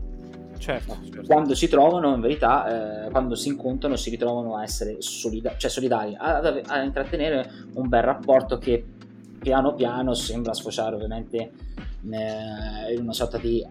Certo, 0.58 0.98
certo. 1.04 1.22
quando 1.28 1.54
si 1.54 1.68
trovano 1.68 2.16
in 2.16 2.22
verità 2.22 3.06
eh, 3.06 3.12
quando 3.12 3.36
si 3.36 3.50
incontrano 3.50 3.96
si 3.96 4.10
ritrovano 4.10 4.58
a 4.58 4.64
essere 4.64 4.96
solida- 5.00 5.56
cioè 5.56 5.70
solidari 5.70 6.16
a, 6.18 6.40
a, 6.40 6.82
intrattenere 6.82 7.50
un 7.76 7.88
bel 7.88 8.02
rapporto 8.02 8.58
che 8.58 8.84
piano 9.48 9.74
piano 9.76 10.14
sembra 10.14 10.54
sfociare 10.54 10.96
ovviamente 10.96 11.38
eh, 11.38 12.94
in 12.94 13.02
una 13.02 13.14
sorta 13.14 13.38
di 13.38 13.66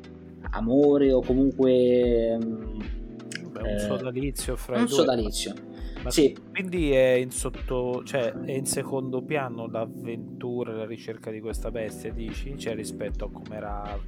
amore 0.52 1.12
o 1.12 1.20
comunque 1.20 2.38
mm, 2.42 2.78
Beh, 3.50 3.60
un 3.60 3.66
eh, 3.66 3.78
sodalizio 3.78 4.56
fra 4.56 4.76
un 4.76 4.84
i 4.84 4.86
due. 4.86 4.94
sodalizio 4.94 5.54
sì. 6.08 6.34
quindi 6.50 6.92
è 6.92 7.12
in, 7.12 7.30
sotto, 7.30 8.02
cioè, 8.04 8.32
è 8.32 8.52
in 8.52 8.64
secondo 8.64 9.20
piano 9.20 9.66
l'avventura 9.66 10.72
la 10.72 10.86
ricerca 10.86 11.30
di 11.30 11.40
questa 11.40 11.70
bestia 11.70 12.10
dici 12.10 12.56
cioè 12.56 12.74
rispetto 12.74 13.26
a 13.26 13.30
come 13.30 13.54
era 13.54 13.98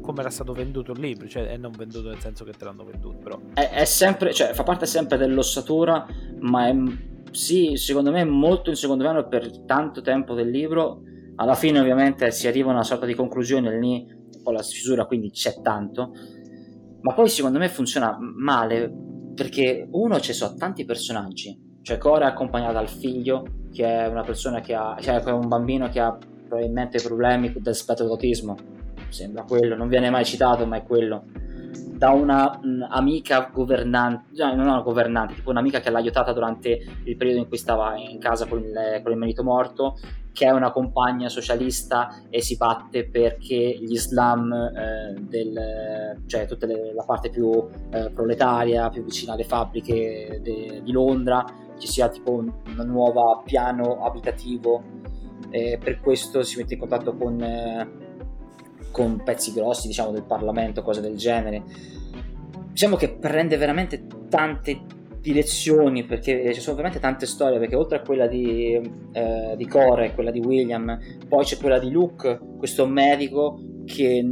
come 0.00 0.20
era 0.20 0.30
stato 0.30 0.52
venduto 0.54 0.90
il 0.90 0.98
libro, 0.98 1.28
cioè 1.28 1.46
è 1.46 1.56
non 1.56 1.70
venduto 1.70 2.08
nel 2.08 2.18
senso 2.18 2.42
che 2.42 2.50
te 2.50 2.64
l'hanno 2.64 2.82
venduto, 2.82 3.16
però. 3.18 3.38
È, 3.54 3.68
è 3.70 3.84
sempre, 3.84 4.32
cioè 4.34 4.52
fa 4.52 4.64
parte 4.64 4.86
sempre 4.86 5.18
dell'ossatura, 5.18 6.04
ma 6.40 6.66
è 6.66 6.74
sì, 7.30 7.76
secondo 7.76 8.10
me 8.10 8.24
molto 8.24 8.70
in 8.70 8.76
secondo 8.76 9.04
piano 9.04 9.26
per 9.26 9.64
tanto 9.64 10.00
tempo 10.00 10.34
del 10.34 10.50
libro. 10.50 11.02
Alla 11.36 11.54
fine 11.54 11.78
ovviamente 11.78 12.30
si 12.30 12.48
arriva 12.48 12.70
a 12.70 12.72
una 12.72 12.82
sorta 12.82 13.06
di 13.06 13.14
conclusione 13.14 13.78
lì, 13.78 14.06
un 14.42 14.52
la 14.52 14.62
scisura, 14.62 15.06
quindi 15.06 15.30
c'è 15.30 15.60
tanto. 15.60 16.12
Ma 17.00 17.14
poi 17.14 17.28
secondo 17.28 17.58
me 17.58 17.68
funziona 17.68 18.16
male 18.20 18.92
perché 19.34 19.86
uno 19.92 20.18
ci 20.20 20.32
sono 20.32 20.54
tanti 20.54 20.84
personaggi. 20.84 21.66
Cioè 21.82 21.96
Cora 21.98 22.26
è 22.26 22.28
accompagnata 22.30 22.72
dal 22.72 22.88
figlio, 22.88 23.44
che 23.72 23.84
è 23.84 24.06
una 24.08 24.22
persona 24.22 24.60
che 24.60 24.74
ha, 24.74 24.96
cioè 25.00 25.22
è 25.22 25.30
un 25.30 25.48
bambino 25.48 25.88
che 25.88 26.00
ha 26.00 26.16
probabilmente 26.48 27.00
problemi 27.00 27.52
del 27.56 27.74
spettro 27.74 28.06
d'autismo. 28.06 28.56
Sembra 29.08 29.44
quello, 29.44 29.76
non 29.76 29.88
viene 29.88 30.10
mai 30.10 30.24
citato, 30.24 30.66
ma 30.66 30.76
è 30.76 30.82
quello 30.82 31.24
da 31.98 32.10
una 32.10 32.60
mh, 32.62 32.86
amica 32.90 33.50
governante, 33.52 34.26
non 34.36 34.60
una 34.60 34.80
governante, 34.80 35.34
tipo 35.34 35.50
un'amica 35.50 35.80
che 35.80 35.90
l'ha 35.90 35.98
aiutata 35.98 36.32
durante 36.32 36.78
il 37.02 37.16
periodo 37.16 37.40
in 37.40 37.48
cui 37.48 37.56
stava 37.56 37.96
in 37.96 38.20
casa 38.20 38.46
con 38.46 38.60
il, 38.60 39.00
con 39.02 39.10
il 39.10 39.18
marito 39.18 39.42
morto, 39.42 39.98
che 40.32 40.46
è 40.46 40.50
una 40.50 40.70
compagna 40.70 41.28
socialista 41.28 42.22
e 42.30 42.40
si 42.40 42.56
batte 42.56 43.08
perché 43.08 43.76
gli 43.80 43.96
slam, 43.98 44.52
eh, 44.52 45.14
del, 45.18 46.22
cioè 46.26 46.46
tutta 46.46 46.66
le, 46.66 46.94
la 46.94 47.02
parte 47.02 47.30
più 47.30 47.50
eh, 47.90 48.10
proletaria, 48.10 48.88
più 48.88 49.02
vicina 49.02 49.32
alle 49.32 49.42
fabbriche 49.42 50.38
de, 50.40 50.80
di 50.84 50.92
Londra, 50.92 51.44
ci 51.78 51.88
sia 51.88 52.08
tipo 52.08 52.30
un, 52.30 52.52
un 52.64 52.86
nuovo 52.86 53.42
piano 53.44 54.04
abitativo 54.04 54.84
e 55.50 55.80
per 55.82 55.98
questo 56.00 56.44
si 56.44 56.58
mette 56.58 56.74
in 56.74 56.80
contatto 56.80 57.16
con... 57.16 58.06
Con 58.90 59.22
pezzi 59.22 59.52
grossi 59.52 59.86
diciamo 59.86 60.10
del 60.10 60.24
Parlamento, 60.24 60.82
cose 60.82 61.00
del 61.00 61.16
genere. 61.16 61.62
Diciamo 62.70 62.96
che 62.96 63.10
prende 63.10 63.56
veramente 63.56 64.06
tante 64.28 64.80
direzioni 65.20 66.04
perché 66.04 66.54
ci 66.54 66.60
sono 66.60 66.76
veramente 66.76 67.02
tante 67.02 67.26
storie 67.26 67.58
perché 67.58 67.74
oltre 67.74 67.98
a 67.98 68.00
quella 68.02 68.26
di, 68.26 68.80
eh, 69.12 69.54
di 69.56 69.66
Core 69.66 70.14
quella 70.14 70.30
di 70.30 70.38
William 70.38 70.96
poi 71.28 71.44
c'è 71.44 71.56
quella 71.58 71.80
di 71.80 71.90
Luke 71.90 72.38
questo 72.56 72.86
medico 72.86 73.60
che 73.84 74.24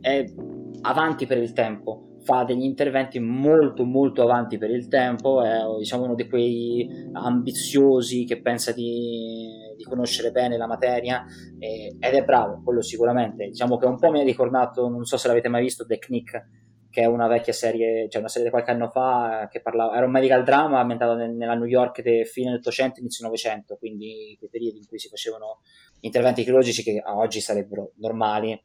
è 0.00 0.24
avanti 0.80 1.26
per 1.26 1.38
il 1.38 1.52
tempo 1.52 2.09
fa 2.30 2.44
degli 2.44 2.62
interventi 2.62 3.18
molto 3.18 3.84
molto 3.84 4.22
avanti 4.22 4.56
per 4.56 4.70
il 4.70 4.86
tempo 4.86 5.42
è 5.42 5.62
diciamo 5.78 6.04
uno 6.04 6.14
di 6.14 6.28
quei 6.28 6.88
ambiziosi 7.12 8.24
che 8.24 8.40
pensa 8.40 8.70
di 8.72 9.68
di 9.80 9.84
conoscere 9.84 10.30
bene 10.30 10.58
la 10.58 10.66
materia 10.66 11.24
eh, 11.58 11.96
ed 11.98 12.14
è 12.14 12.22
bravo, 12.22 12.60
quello 12.62 12.82
sicuramente. 12.82 13.46
Diciamo 13.46 13.78
che 13.78 13.86
un 13.86 13.98
po' 13.98 14.10
mi 14.10 14.20
ha 14.20 14.24
ricordato, 14.24 14.88
non 14.88 15.04
so 15.04 15.16
se 15.16 15.26
l'avete 15.26 15.48
mai 15.48 15.62
visto, 15.62 15.86
The 15.86 15.98
Knick, 15.98 16.48
che 16.90 17.02
è 17.02 17.06
una 17.06 17.28
vecchia 17.28 17.54
serie, 17.54 18.08
cioè 18.10 18.20
una 18.20 18.28
serie 18.28 18.48
di 18.48 18.52
qualche 18.52 18.72
anno 18.72 18.88
fa 18.88 19.48
che 19.50 19.62
parlava, 19.62 19.96
era 19.96 20.04
un 20.04 20.12
medical 20.12 20.44
drama 20.44 20.80
ambientato 20.80 21.14
nella 21.14 21.54
New 21.54 21.64
York 21.64 22.02
di 22.02 22.24
fine 22.26 22.54
800 22.54 23.00
inizio 23.00 23.24
900, 23.24 23.76
quindi 23.76 24.36
quei 24.38 24.50
periodi 24.50 24.78
in 24.78 24.86
cui 24.86 24.98
si 24.98 25.08
facevano 25.08 25.60
interventi 26.00 26.42
chirurgici 26.42 26.82
che 26.82 27.02
oggi 27.06 27.40
sarebbero 27.40 27.92
normali, 27.96 28.60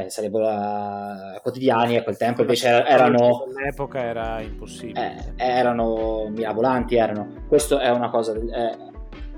cioè 0.00 0.08
sarebbero 0.08 0.48
uh, 0.48 1.40
quotidiani 1.40 1.96
a 1.96 2.02
quel 2.02 2.16
tempo 2.16 2.40
invece 2.40 2.68
erano 2.84 3.44
all'epoca 3.46 4.02
era 4.02 4.40
impossibile 4.40 5.34
eh, 5.36 5.44
erano 5.44 6.28
mirabolanti 6.30 6.96
erano 6.96 7.44
questo 7.48 7.78
è 7.78 7.90
una 7.90 8.10
cosa 8.10 8.32
eh, 8.34 8.92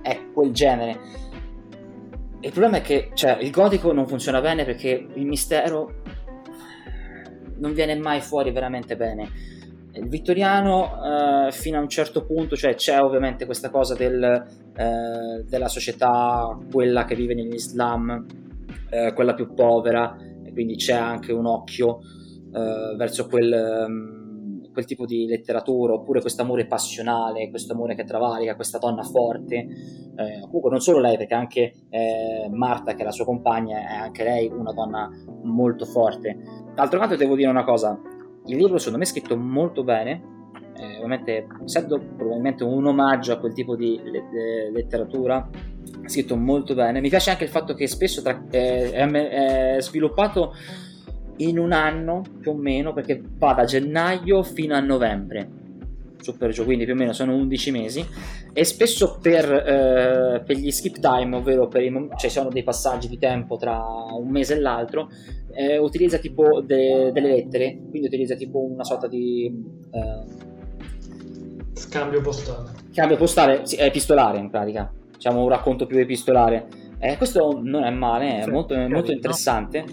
è 0.06 0.30
quel 0.32 0.52
genere. 0.52 0.98
Il 2.40 2.52
problema 2.52 2.76
è 2.76 2.80
che 2.80 3.10
cioè, 3.14 3.38
il 3.40 3.50
gotico 3.50 3.92
non 3.92 4.06
funziona 4.06 4.40
bene 4.40 4.64
perché 4.64 5.08
il 5.12 5.26
mistero 5.26 6.02
non 7.56 7.72
viene 7.72 7.96
mai 7.96 8.20
fuori 8.20 8.52
veramente 8.52 8.96
bene. 8.96 9.28
Il 9.94 10.08
vittoriano 10.08 11.48
eh, 11.48 11.52
fino 11.52 11.78
a 11.78 11.80
un 11.80 11.88
certo 11.88 12.24
punto, 12.24 12.54
cioè 12.54 12.74
c'è 12.74 13.00
ovviamente 13.00 13.46
questa 13.46 13.70
cosa 13.70 13.94
del, 13.94 14.22
eh, 14.76 15.44
della 15.44 15.68
società, 15.68 16.56
quella 16.70 17.04
che 17.04 17.16
vive 17.16 17.34
negli 17.34 17.58
slam, 17.58 18.26
eh, 18.90 19.12
quella 19.14 19.34
più 19.34 19.54
povera, 19.54 20.16
quindi 20.56 20.76
c'è 20.76 20.94
anche 20.94 21.32
un 21.32 21.44
occhio 21.44 21.98
eh, 22.52 22.96
verso 22.96 23.26
quel... 23.26 23.84
Um, 23.86 24.24
quel 24.76 24.84
tipo 24.84 25.06
di 25.06 25.24
letteratura, 25.24 25.94
oppure 25.94 26.20
questo 26.20 26.42
amore 26.42 26.66
passionale, 26.66 27.48
questo 27.48 27.72
amore 27.72 27.94
che 27.94 28.04
travalica, 28.04 28.56
questa 28.56 28.76
donna 28.76 29.02
forte. 29.02 29.56
Eh, 29.56 30.40
comunque 30.42 30.68
non 30.68 30.80
solo 30.80 31.00
lei, 31.00 31.16
perché 31.16 31.32
anche 31.32 31.72
eh, 31.88 32.46
Marta, 32.50 32.92
che 32.92 33.00
è 33.00 33.04
la 33.06 33.10
sua 33.10 33.24
compagna, 33.24 33.78
è 33.78 33.94
anche 33.94 34.22
lei 34.22 34.52
una 34.54 34.74
donna 34.74 35.10
molto 35.44 35.86
forte. 35.86 36.36
D'altro 36.74 36.98
canto 36.98 37.16
devo 37.16 37.36
dire 37.36 37.48
una 37.48 37.64
cosa, 37.64 37.98
il 38.44 38.56
libro 38.58 38.76
secondo 38.76 38.98
me 38.98 39.04
è 39.04 39.06
scritto 39.06 39.34
molto 39.34 39.82
bene, 39.82 40.22
eh, 40.76 40.96
ovviamente 40.96 41.46
essendo 41.64 41.98
probabilmente 42.14 42.62
un 42.62 42.84
omaggio 42.84 43.32
a 43.32 43.38
quel 43.38 43.54
tipo 43.54 43.76
di 43.76 43.98
le- 44.04 44.70
letteratura, 44.72 45.48
scritto 46.06 46.36
molto 46.36 46.74
bene. 46.74 47.00
Mi 47.00 47.08
piace 47.08 47.30
anche 47.30 47.44
il 47.44 47.50
fatto 47.50 47.74
che 47.74 47.86
spesso 47.86 48.22
tra- 48.22 48.44
è, 48.50 48.90
è 48.90 49.76
sviluppato 49.80 50.54
in 51.38 51.58
un 51.58 51.72
anno 51.72 52.22
più 52.40 52.52
o 52.52 52.54
meno, 52.54 52.92
perché 52.92 53.20
va 53.38 53.52
da 53.52 53.64
gennaio 53.64 54.42
fino 54.42 54.74
a 54.74 54.80
novembre, 54.80 55.48
su 56.20 56.36
per 56.36 56.50
giù, 56.50 56.64
quindi 56.64 56.84
più 56.84 56.94
o 56.94 56.96
meno 56.96 57.12
sono 57.12 57.34
11 57.34 57.70
mesi, 57.70 58.06
e 58.52 58.64
spesso 58.64 59.18
per, 59.20 59.52
eh, 59.52 60.42
per 60.44 60.56
gli 60.56 60.70
skip 60.70 60.98
time, 60.98 61.36
ovvero 61.36 61.68
per 61.68 61.82
i, 61.82 62.08
cioè 62.16 62.30
sono 62.30 62.48
dei 62.48 62.62
passaggi 62.62 63.08
di 63.08 63.18
tempo 63.18 63.56
tra 63.56 63.82
un 64.18 64.28
mese 64.28 64.54
e 64.54 64.60
l'altro, 64.60 65.08
eh, 65.52 65.78
utilizza 65.78 66.18
tipo 66.18 66.60
de, 66.60 67.10
delle 67.12 67.28
lettere, 67.28 67.78
quindi 67.90 68.06
utilizza 68.06 68.34
tipo 68.34 68.60
una 68.60 68.84
sorta 68.84 69.06
di... 69.08 69.52
Eh, 69.90 70.54
Scambio 71.74 72.22
postale. 72.22 72.70
Scambio 72.90 73.16
postale, 73.18 73.66
sì, 73.66 73.76
epistolare 73.76 74.38
in 74.38 74.48
pratica, 74.48 74.90
diciamo 75.16 75.42
un 75.42 75.48
racconto 75.48 75.86
più 75.86 75.98
epistolare 75.98 76.84
Eh, 76.98 77.16
questo 77.16 77.60
non 77.62 77.84
è 77.84 77.90
male, 77.90 78.38
è 78.38 78.42
sì, 78.44 78.50
molto, 78.50 78.74
molto 78.88 79.12
interessante. 79.12 79.84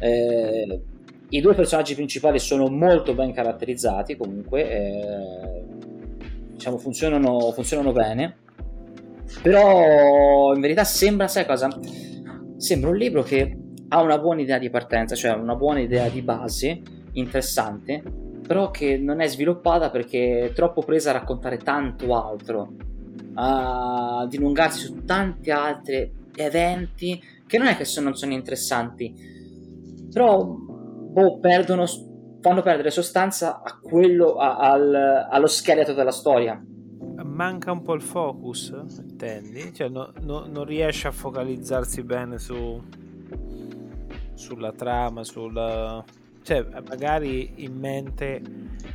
Eh, 0.00 0.80
I 1.28 1.40
due 1.40 1.54
personaggi 1.54 1.94
principali 1.94 2.38
sono 2.38 2.68
molto 2.68 3.14
ben 3.14 3.32
caratterizzati, 3.32 4.16
comunque, 4.16 4.70
eh, 4.70 5.64
diciamo, 6.52 6.78
funzionano, 6.78 7.52
funzionano 7.52 7.92
bene. 7.92 8.38
Però 9.42 10.52
in 10.54 10.60
verità 10.60 10.84
sembra, 10.84 11.28
sai 11.28 11.46
cosa? 11.46 11.68
Sembra 12.56 12.90
un 12.90 12.96
libro 12.96 13.22
che 13.22 13.56
ha 13.90 14.02
una 14.02 14.18
buona 14.18 14.40
idea 14.40 14.58
di 14.58 14.68
partenza, 14.68 15.14
cioè 15.14 15.32
una 15.32 15.54
buona 15.54 15.80
idea 15.80 16.08
di 16.08 16.22
base, 16.22 16.80
interessante, 17.12 18.02
però 18.46 18.70
che 18.70 18.98
non 18.98 19.20
è 19.20 19.28
sviluppata 19.28 19.90
perché 19.90 20.46
è 20.46 20.52
troppo 20.52 20.82
presa 20.82 21.10
a 21.10 21.12
raccontare 21.12 21.58
tanto 21.58 22.14
altro, 22.16 22.72
a 23.40 24.26
dilungarsi 24.28 24.86
su 24.86 25.04
tanti 25.04 25.52
altri 25.52 26.12
eventi 26.34 27.22
che 27.46 27.56
non 27.56 27.68
è 27.68 27.76
che 27.76 27.84
sono, 27.84 28.08
non 28.08 28.16
sono 28.16 28.32
interessanti, 28.32 29.14
però 30.12 30.44
boh, 30.44 31.38
perdono, 31.38 31.86
fanno 32.40 32.62
perdere 32.62 32.90
sostanza 32.90 33.62
a 33.62 33.78
quello, 33.80 34.34
a, 34.34 34.56
al, 34.56 35.26
allo 35.30 35.46
scheletro 35.46 35.94
della 35.94 36.10
storia. 36.10 36.60
Manca 37.24 37.70
un 37.70 37.82
po' 37.82 37.94
il 37.94 38.02
focus, 38.02 38.74
intendi? 38.98 39.72
Cioè 39.72 39.88
no, 39.88 40.12
no, 40.22 40.46
non 40.46 40.64
riesce 40.64 41.06
a 41.06 41.12
focalizzarsi 41.12 42.02
bene 42.02 42.38
su, 42.38 42.82
sulla 44.34 44.72
trama, 44.72 45.22
sulla 45.22 46.04
cioè, 46.48 46.64
magari 46.88 47.50
in 47.56 47.78
mente 47.78 48.40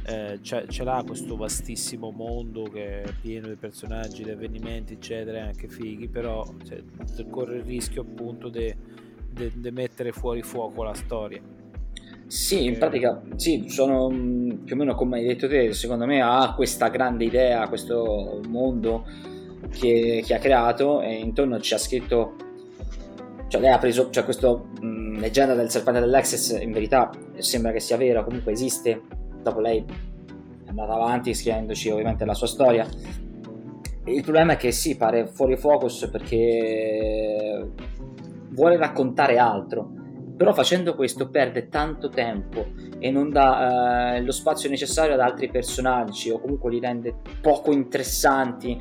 eh, 0.07 0.39
ce, 0.41 0.65
ce, 0.67 0.83
l'ha 0.83 1.03
questo 1.05 1.35
vastissimo 1.35 2.09
mondo 2.09 2.63
che 2.63 3.03
è 3.03 3.13
pieno 3.21 3.47
di 3.47 3.53
personaggi, 3.53 4.23
di 4.23 4.31
avvenimenti, 4.31 4.93
eccetera, 4.93 5.43
anche 5.43 5.67
fighi, 5.67 6.07
però 6.07 6.43
cioè, 6.65 6.81
corre 7.29 7.57
il 7.57 7.63
rischio 7.63 8.01
appunto 8.01 8.49
di 8.49 8.73
mettere 9.69 10.11
fuori 10.11 10.41
fuoco 10.41 10.81
la 10.81 10.95
storia. 10.95 11.39
Sì, 12.25 12.65
in 12.65 12.79
pratica, 12.79 13.21
sì, 13.35 13.65
sono 13.67 14.09
mm, 14.09 14.63
più 14.63 14.73
o 14.73 14.77
meno 14.79 14.95
come 14.95 15.19
hai 15.19 15.27
detto 15.27 15.47
te, 15.47 15.73
secondo 15.73 16.07
me 16.07 16.21
ha 16.23 16.55
questa 16.55 16.87
grande 16.87 17.25
idea, 17.25 17.67
questo 17.67 18.41
mondo 18.47 19.05
che, 19.69 20.23
che 20.25 20.33
ha 20.33 20.39
creato 20.39 21.01
e 21.01 21.13
intorno 21.13 21.59
ci 21.59 21.75
ha 21.75 21.77
scritto 21.77 22.33
cioè 23.47 23.61
lei 23.61 23.71
ha 23.71 23.77
preso 23.77 24.09
cioè 24.09 24.23
questo 24.23 24.69
mh, 24.81 25.12
leggenda 25.23 25.53
del 25.53 25.69
serpente 25.69 26.01
dell'Exes 26.01 26.49
in 26.61 26.73
verità 26.73 27.09
sembra 27.37 27.71
che 27.71 27.79
sia 27.79 27.95
vera 27.95 28.23
comunque 28.23 28.51
esiste. 28.51 29.01
Dopo 29.41 29.61
lei 29.61 29.83
è 30.65 30.69
andata 30.69 30.93
avanti 30.93 31.33
scrivendoci 31.33 31.89
ovviamente 31.89 32.25
la 32.25 32.33
sua 32.33 32.47
storia. 32.47 32.85
Il 34.05 34.21
problema 34.21 34.53
è 34.53 34.57
che 34.57 34.73
sì 34.73 34.97
pare 34.97 35.27
fuori 35.27 35.55
focus 35.55 36.09
perché 36.11 37.69
vuole 38.49 38.75
raccontare 38.75 39.37
altro. 39.37 40.01
Però 40.35 40.51
facendo 40.51 40.93
questo 40.93 41.29
perde 41.29 41.69
tanto 41.69 42.09
tempo 42.09 42.65
e 42.99 43.09
non 43.09 43.29
dà 43.29 44.15
eh, 44.15 44.21
lo 44.21 44.31
spazio 44.31 44.69
necessario 44.69 45.13
ad 45.13 45.21
altri 45.21 45.49
personaggi 45.49 46.31
o 46.31 46.39
comunque 46.39 46.69
li 46.69 46.79
rende 46.81 47.15
poco 47.39 47.71
interessanti 47.71 48.77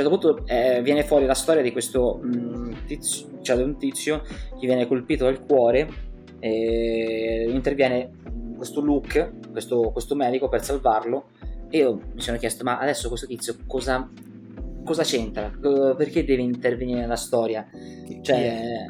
a 0.00 0.04
un 0.04 0.10
certo 0.10 0.10
punto 0.10 0.46
eh, 0.46 0.82
viene 0.82 1.04
fuori 1.04 1.26
la 1.26 1.34
storia 1.34 1.62
di 1.62 1.72
questo 1.72 2.20
mh, 2.22 2.28
mm, 2.28 2.72
tizio, 2.86 3.26
cioè 3.42 3.56
di 3.56 3.62
un 3.62 3.78
tizio 3.78 4.22
che 4.58 4.66
viene 4.66 4.86
colpito 4.86 5.26
al 5.26 5.44
cuore 5.44 5.88
e 6.38 7.46
interviene 7.48 8.10
questo 8.56 8.80
Luke, 8.80 9.32
questo, 9.50 9.90
questo 9.90 10.14
medico 10.14 10.48
per 10.48 10.62
salvarlo 10.62 11.28
e 11.68 11.78
io 11.78 12.00
mi 12.14 12.20
sono 12.20 12.36
chiesto 12.38 12.64
ma 12.64 12.78
adesso 12.78 13.08
questo 13.08 13.26
tizio 13.26 13.56
cosa, 13.66 14.08
cosa 14.84 15.02
c'entra? 15.02 15.50
Perché 15.60 16.24
deve 16.24 16.42
intervenire 16.42 17.00
nella 17.00 17.16
storia? 17.16 17.66
Cioè, 18.22 18.86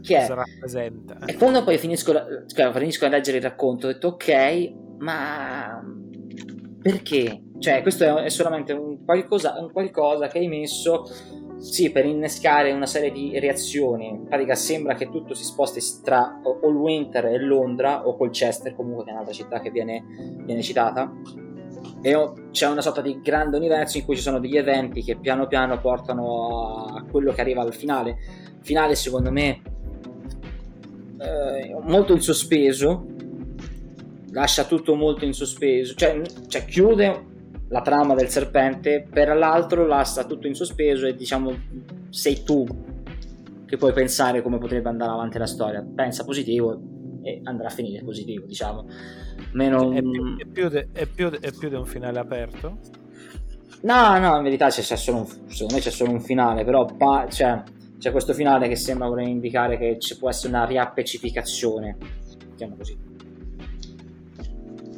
chi 0.00 0.14
è? 0.14 0.26
rappresenta? 0.28 1.18
E 1.26 1.34
quando 1.34 1.62
poi 1.62 1.78
finisco, 1.78 2.12
cioè, 2.46 2.72
finisco 2.72 3.04
a 3.04 3.08
leggere 3.08 3.38
il 3.38 3.42
racconto 3.42 3.86
ho 3.86 3.92
detto 3.92 4.08
ok, 4.08 4.72
ma 4.98 5.82
perché? 6.82 7.42
Cioè, 7.60 7.82
questo 7.82 8.16
è 8.16 8.30
solamente 8.30 8.72
un 8.72 9.04
qualcosa, 9.04 9.60
un 9.60 9.70
qualcosa 9.70 10.28
che 10.28 10.38
hai 10.38 10.48
messo 10.48 11.04
sì, 11.58 11.90
per 11.90 12.06
innescare 12.06 12.72
una 12.72 12.86
serie 12.86 13.12
di 13.12 13.38
reazioni. 13.38 14.08
In 14.08 14.24
pratica 14.24 14.54
sembra 14.54 14.94
che 14.94 15.10
tutto 15.10 15.34
si 15.34 15.44
sposti 15.44 15.78
tra 16.02 16.40
o 16.42 16.66
il 16.66 16.74
Winter 16.74 17.26
e 17.26 17.38
Londra 17.38 18.08
o 18.08 18.16
Colchester, 18.16 18.74
comunque 18.74 19.04
che 19.04 19.10
è 19.10 19.12
un'altra 19.12 19.34
città 19.34 19.60
che 19.60 19.70
viene, 19.70 20.02
viene 20.42 20.62
citata. 20.62 21.12
E 22.00 22.32
c'è 22.50 22.66
una 22.66 22.80
sorta 22.80 23.02
di 23.02 23.20
grande 23.20 23.58
universo 23.58 23.98
in 23.98 24.06
cui 24.06 24.16
ci 24.16 24.22
sono 24.22 24.40
degli 24.40 24.56
eventi 24.56 25.02
che 25.02 25.16
piano 25.16 25.46
piano 25.46 25.78
portano 25.80 26.86
a 26.86 27.04
quello 27.10 27.32
che 27.32 27.42
arriva 27.42 27.60
al 27.60 27.74
finale. 27.74 28.16
Finale, 28.62 28.94
secondo 28.94 29.30
me, 29.30 29.60
eh, 31.18 31.76
molto 31.82 32.14
in 32.14 32.22
sospeso. 32.22 33.04
Lascia 34.32 34.64
tutto 34.64 34.94
molto 34.94 35.26
in 35.26 35.34
sospeso, 35.34 35.94
cioè, 35.94 36.22
cioè 36.46 36.64
chiude 36.64 37.29
la 37.70 37.82
trama 37.82 38.14
del 38.14 38.28
serpente, 38.28 39.06
per 39.08 39.36
l'altro 39.36 39.86
lascia 39.86 40.24
tutto 40.24 40.46
in 40.46 40.54
sospeso 40.54 41.06
e 41.06 41.14
diciamo 41.14 41.52
sei 42.10 42.42
tu 42.42 42.66
che 43.64 43.76
puoi 43.76 43.92
pensare 43.92 44.42
come 44.42 44.58
potrebbe 44.58 44.88
andare 44.88 45.12
avanti 45.12 45.38
la 45.38 45.46
storia. 45.46 45.84
Pensa 45.94 46.24
positivo 46.24 46.80
e 47.22 47.40
andrà 47.44 47.68
a 47.68 47.70
finire 47.70 48.02
positivo, 48.02 48.44
diciamo. 48.44 48.86
Meno... 49.52 49.92
È, 49.92 50.02
più, 50.02 50.36
è, 50.36 50.46
più 50.46 50.68
de, 50.68 50.88
è, 50.92 51.06
più 51.06 51.28
de, 51.30 51.38
è 51.38 51.52
più 51.52 51.68
di 51.68 51.76
un 51.76 51.86
finale 51.86 52.18
aperto? 52.18 52.78
No, 53.82 54.18
no, 54.18 54.36
in 54.36 54.42
verità 54.42 54.68
c'è, 54.68 54.82
c'è 54.82 54.96
solo 54.96 55.18
un, 55.18 55.26
secondo 55.26 55.74
me 55.74 55.80
c'è 55.80 55.90
solo 55.90 56.10
un 56.10 56.20
finale, 56.20 56.64
però 56.64 56.84
pa, 56.84 57.28
cioè, 57.30 57.62
c'è 57.98 58.10
questo 58.10 58.34
finale 58.34 58.66
che 58.66 58.74
sembra 58.74 59.06
voler 59.06 59.28
indicare 59.28 59.78
che 59.78 59.98
ci 60.00 60.18
può 60.18 60.28
essere 60.28 60.48
una 60.48 60.64
riappecificazione, 60.64 61.96
diciamo 62.50 62.74
così 62.76 63.09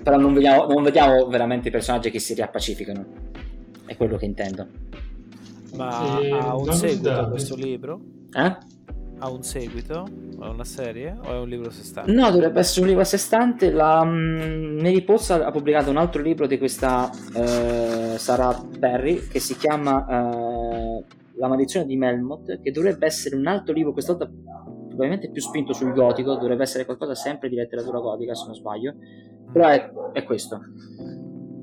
però 0.02 0.16
non 0.16 0.34
vediamo, 0.34 0.66
non 0.66 0.82
vediamo 0.82 1.26
veramente 1.26 1.68
i 1.68 1.70
personaggi 1.70 2.10
che 2.10 2.18
si 2.18 2.34
riappacificano. 2.34 3.04
È 3.86 3.96
quello 3.96 4.16
che 4.16 4.24
intendo. 4.24 4.66
Ma 5.76 6.20
e 6.20 6.30
ha 6.30 6.56
un 6.56 6.72
seguito 6.72 7.10
a 7.10 7.28
questo 7.28 7.54
libro? 7.56 8.00
Eh? 8.34 8.56
Ha 9.18 9.30
un 9.30 9.42
seguito? 9.42 10.04
È 10.40 10.46
una 10.46 10.64
serie? 10.64 11.16
O 11.24 11.32
è 11.32 11.38
un 11.38 11.48
libro 11.48 11.68
a 11.68 11.72
sé 11.72 11.84
stante? 11.84 12.12
No, 12.12 12.30
dovrebbe 12.30 12.58
essere 12.58 12.80
un 12.80 12.86
libro 12.88 13.02
a 13.02 13.06
sé 13.06 13.16
stante. 13.16 13.70
La 13.70 14.00
um, 14.00 14.78
Mary 14.80 15.02
Pozza 15.02 15.46
ha 15.46 15.50
pubblicato 15.52 15.90
un 15.90 15.96
altro 15.96 16.20
libro 16.20 16.46
di 16.46 16.58
questa 16.58 17.08
uh, 17.08 18.16
Sarah 18.16 18.60
Perry 18.80 19.28
che 19.28 19.38
si 19.38 19.56
chiama 19.56 20.04
uh, 20.08 21.04
La 21.34 21.46
maledizione 21.46 21.86
di 21.86 21.96
Melmoth, 21.96 22.60
che 22.60 22.72
dovrebbe 22.72 23.06
essere 23.06 23.36
un 23.36 23.46
altro 23.46 23.72
libro, 23.72 23.92
questa 23.92 24.14
volta 24.14 24.30
probabilmente 24.88 25.30
più 25.30 25.40
spinto 25.40 25.72
sul 25.72 25.92
gotico, 25.92 26.34
dovrebbe 26.34 26.64
essere 26.64 26.84
qualcosa 26.84 27.14
sempre 27.14 27.48
di 27.48 27.54
letteratura 27.54 28.00
gotica 28.00 28.34
se 28.34 28.46
non 28.46 28.54
sbaglio 28.54 28.94
però 29.50 29.68
è, 29.68 29.90
è 30.12 30.22
questo. 30.24 30.60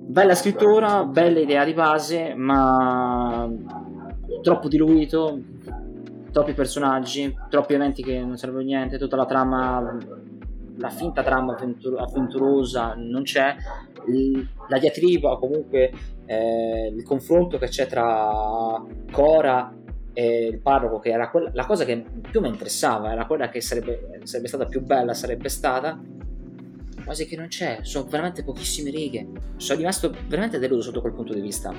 Bella 0.09 0.33
scrittura, 0.33 1.03
bella 1.05 1.39
idea 1.39 1.63
di 1.63 1.73
base, 1.73 2.33
ma 2.33 3.47
troppo 4.41 4.67
diluito, 4.67 5.39
troppi 6.31 6.53
personaggi, 6.53 7.35
troppi 7.49 7.73
eventi 7.73 8.03
che 8.03 8.19
non 8.19 8.37
servono 8.37 8.61
a 8.61 8.65
niente, 8.65 8.97
tutta 8.97 9.15
la 9.15 9.25
trama, 9.25 9.97
la 10.77 10.89
finta 10.89 11.23
trama 11.23 11.53
avventur- 11.53 11.99
avventurosa 11.99 12.95
non 12.95 13.23
c'è, 13.23 13.55
la 14.67 14.79
diatriba, 14.79 15.37
comunque 15.37 15.91
eh, 16.25 16.93
il 16.95 17.03
confronto 17.03 17.57
che 17.57 17.67
c'è 17.67 17.85
tra 17.85 18.83
Cora 19.11 19.73
e 20.13 20.47
il 20.47 20.59
parroco, 20.59 20.99
che 20.99 21.09
era 21.09 21.29
quella, 21.29 21.49
la 21.53 21.65
cosa 21.65 21.85
che 21.85 22.03
più 22.29 22.41
mi 22.41 22.47
interessava, 22.47 23.11
era 23.11 23.25
quella 23.25 23.49
che 23.49 23.61
sarebbe, 23.61 24.21
sarebbe 24.23 24.47
stata 24.47 24.65
più 24.65 24.81
bella, 24.81 25.13
sarebbe 25.13 25.49
stata 25.49 25.99
quasi 27.09 27.25
che 27.25 27.35
non 27.35 27.47
c'è, 27.47 27.79
sono 27.81 28.07
veramente 28.07 28.43
pochissime 28.43 28.91
righe. 28.91 29.27
Sono 29.57 29.79
rimasto 29.79 30.15
veramente 30.27 30.59
deluso 30.59 30.83
sotto 30.83 31.01
quel 31.01 31.13
punto 31.13 31.33
di 31.33 31.41
vista. 31.41 31.73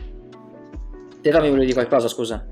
Te 1.21 1.31
fammi 1.31 1.51
volevi 1.51 1.67
dire 1.67 1.75
qualcosa, 1.75 2.09
scusa? 2.09 2.45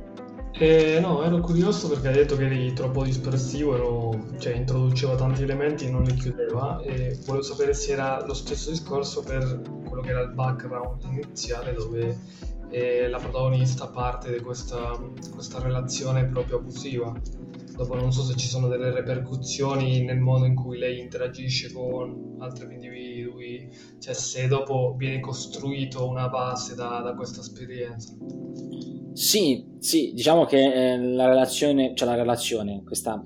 Eh, 0.53 1.01
no, 1.01 1.25
ero 1.25 1.41
curioso 1.41 1.89
perché 1.89 2.07
hai 2.07 2.15
detto 2.15 2.37
che 2.37 2.45
eri 2.45 2.73
troppo 2.75 3.03
dispersivo, 3.03 3.75
ero, 3.75 4.27
cioè 4.39 4.55
introduceva 4.55 5.17
tanti 5.17 5.43
elementi 5.43 5.87
e 5.87 5.91
non 5.91 6.05
li 6.05 6.15
chiudeva 6.15 6.81
e 6.83 7.19
volevo 7.27 7.43
sapere 7.43 7.75
se 7.75 7.93
era 7.95 8.25
lo 8.25 8.35
stesso 8.35 8.71
discorso 8.71 9.25
per 9.25 9.61
quello 9.85 10.01
che 10.01 10.11
era 10.11 10.21
il 10.21 10.31
background 10.31 11.03
iniziale 11.11 11.73
dove 11.73 12.17
eh, 12.71 13.09
la 13.09 13.19
protagonista 13.19 13.89
parte 13.89 14.35
di 14.35 14.39
questa, 14.39 14.97
questa 15.33 15.59
relazione 15.61 16.27
proprio 16.27 16.59
abusiva 16.59 17.13
dopo 17.79 17.95
non 17.95 18.13
so 18.13 18.23
se 18.23 18.35
ci 18.35 18.49
sono 18.49 18.67
delle 18.67 18.93
ripercussioni 18.93 20.03
nel 20.03 20.19
modo 20.19 20.47
in 20.47 20.57
cui 20.57 20.79
lei 20.79 20.99
interagisce 20.99 21.73
con 21.73 22.35
altri 22.41 22.75
individui, 22.75 23.71
cioè 24.01 24.15
se 24.15 24.49
dopo 24.49 24.95
viene 24.97 25.21
costruito 25.21 26.09
una 26.09 26.29
base 26.29 26.75
da, 26.75 27.01
da 27.01 27.15
questa 27.15 27.41
esperienza. 27.41 28.13
Sì, 29.13 29.65
sì, 29.79 30.11
diciamo 30.13 30.45
che 30.45 30.59
eh, 30.59 30.99
la 30.99 31.29
relazione, 31.29 31.93
cioè 31.95 32.09
la 32.09 32.17
relazione, 32.17 32.83
questo 32.83 33.23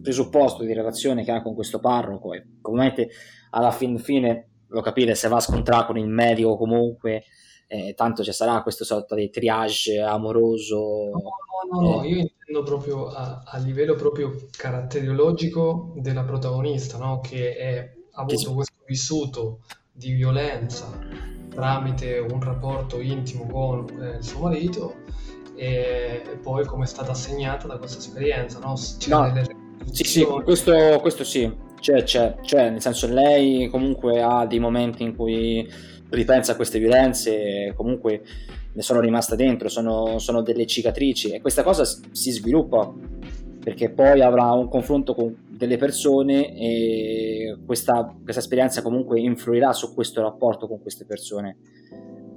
presupposto 0.00 0.62
di 0.64 0.72
relazione 0.72 1.22
che 1.22 1.32
ha 1.32 1.42
con 1.42 1.54
questo 1.54 1.78
parroco 1.78 2.32
e 2.32 2.42
ovviamente 2.62 3.10
alla 3.50 3.70
fin 3.70 3.98
fine 3.98 4.48
lo 4.68 4.80
capire 4.80 5.14
se 5.14 5.28
va 5.28 5.36
a 5.36 5.40
scontrare 5.40 5.86
con 5.86 5.98
il 5.98 6.08
medico 6.08 6.56
comunque 6.56 7.24
eh, 7.66 7.94
tanto 7.94 8.22
ci 8.22 8.32
sarà 8.32 8.62
questo 8.62 8.84
sorta 8.84 9.14
di 9.14 9.30
triage 9.30 10.00
amoroso 10.00 11.10
no 11.12 11.22
no 11.70 11.80
no, 11.80 11.80
no 11.80 12.02
eh. 12.02 12.08
io 12.08 12.62
proprio 12.62 13.08
a, 13.08 13.42
a, 13.44 13.58
livello 13.58 13.94
proprio 13.94 14.46
caratteriologico 14.56 15.94
della 15.96 16.22
protagonista, 16.22 16.98
no? 16.98 17.20
che 17.20 17.56
è, 17.56 17.92
ha 18.12 18.22
avuto 18.22 18.54
questo 18.54 18.74
vissuto 18.86 19.60
di 19.90 20.12
violenza 20.12 20.86
tramite 21.50 22.18
un 22.18 22.40
rapporto 22.40 23.00
intimo 23.00 23.46
con 23.46 23.88
eh, 24.02 24.16
il 24.16 24.24
suo 24.24 24.40
marito 24.40 24.94
e, 25.56 26.38
poi 26.42 26.66
come 26.66 26.84
è 26.84 26.86
stata 26.86 27.12
assegnata 27.12 27.66
da 27.66 27.78
questa 27.78 27.98
esperienza. 27.98 28.58
No? 28.58 28.74
no. 29.08 29.32
Sì, 29.92 30.04
sì, 30.04 30.24
questo, 30.24 30.98
questo 31.00 31.24
sì, 31.24 31.52
c'è, 31.84 32.02
c'è, 32.02 32.36
c'è, 32.40 32.70
nel 32.70 32.80
senso 32.80 33.06
lei 33.06 33.68
comunque 33.68 34.22
ha 34.22 34.46
dei 34.46 34.58
momenti 34.58 35.02
in 35.02 35.14
cui 35.14 35.68
ripensa 36.08 36.52
a 36.52 36.56
queste 36.56 36.78
violenze, 36.78 37.74
comunque 37.76 38.22
ne 38.72 38.80
sono 38.80 39.00
rimasta 39.00 39.34
dentro, 39.34 39.68
sono, 39.68 40.18
sono 40.18 40.40
delle 40.40 40.66
cicatrici 40.66 41.32
e 41.32 41.42
questa 41.42 41.62
cosa 41.62 41.84
si 41.84 42.30
sviluppa 42.30 42.90
perché 43.62 43.90
poi 43.90 44.22
avrà 44.22 44.50
un 44.52 44.68
confronto 44.68 45.14
con 45.14 45.36
delle 45.46 45.76
persone 45.76 46.56
e 46.56 47.58
questa, 47.66 48.14
questa 48.22 48.40
esperienza 48.40 48.80
comunque 48.80 49.20
influirà 49.20 49.74
su 49.74 49.92
questo 49.92 50.22
rapporto 50.22 50.66
con 50.66 50.80
queste 50.80 51.04
persone. 51.04 51.58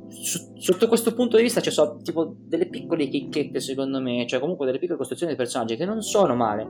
S- 0.09 0.55
sotto 0.57 0.89
questo 0.89 1.13
punto 1.13 1.37
di 1.37 1.43
vista 1.43 1.61
ci 1.61 1.71
sono 1.71 2.01
tipo 2.01 2.35
delle 2.37 2.67
piccole 2.67 3.07
chicchette 3.07 3.61
secondo 3.61 4.01
me, 4.01 4.25
cioè 4.27 4.41
comunque 4.41 4.65
delle 4.65 4.77
piccole 4.77 4.97
costruzioni 4.97 5.33
dei 5.33 5.41
personaggi 5.41 5.77
che 5.77 5.85
non 5.85 6.01
sono 6.01 6.35
male. 6.35 6.67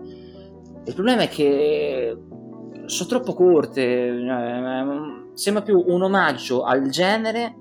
Il 0.86 0.94
problema 0.94 1.24
è 1.24 1.28
che 1.28 2.16
sono 2.88 3.10
troppo 3.10 3.34
corte, 3.34 3.82
eh, 3.82 4.86
sembra 5.34 5.62
più 5.62 5.84
un 5.88 6.02
omaggio 6.02 6.64
al 6.64 6.90
genere, 6.90 7.56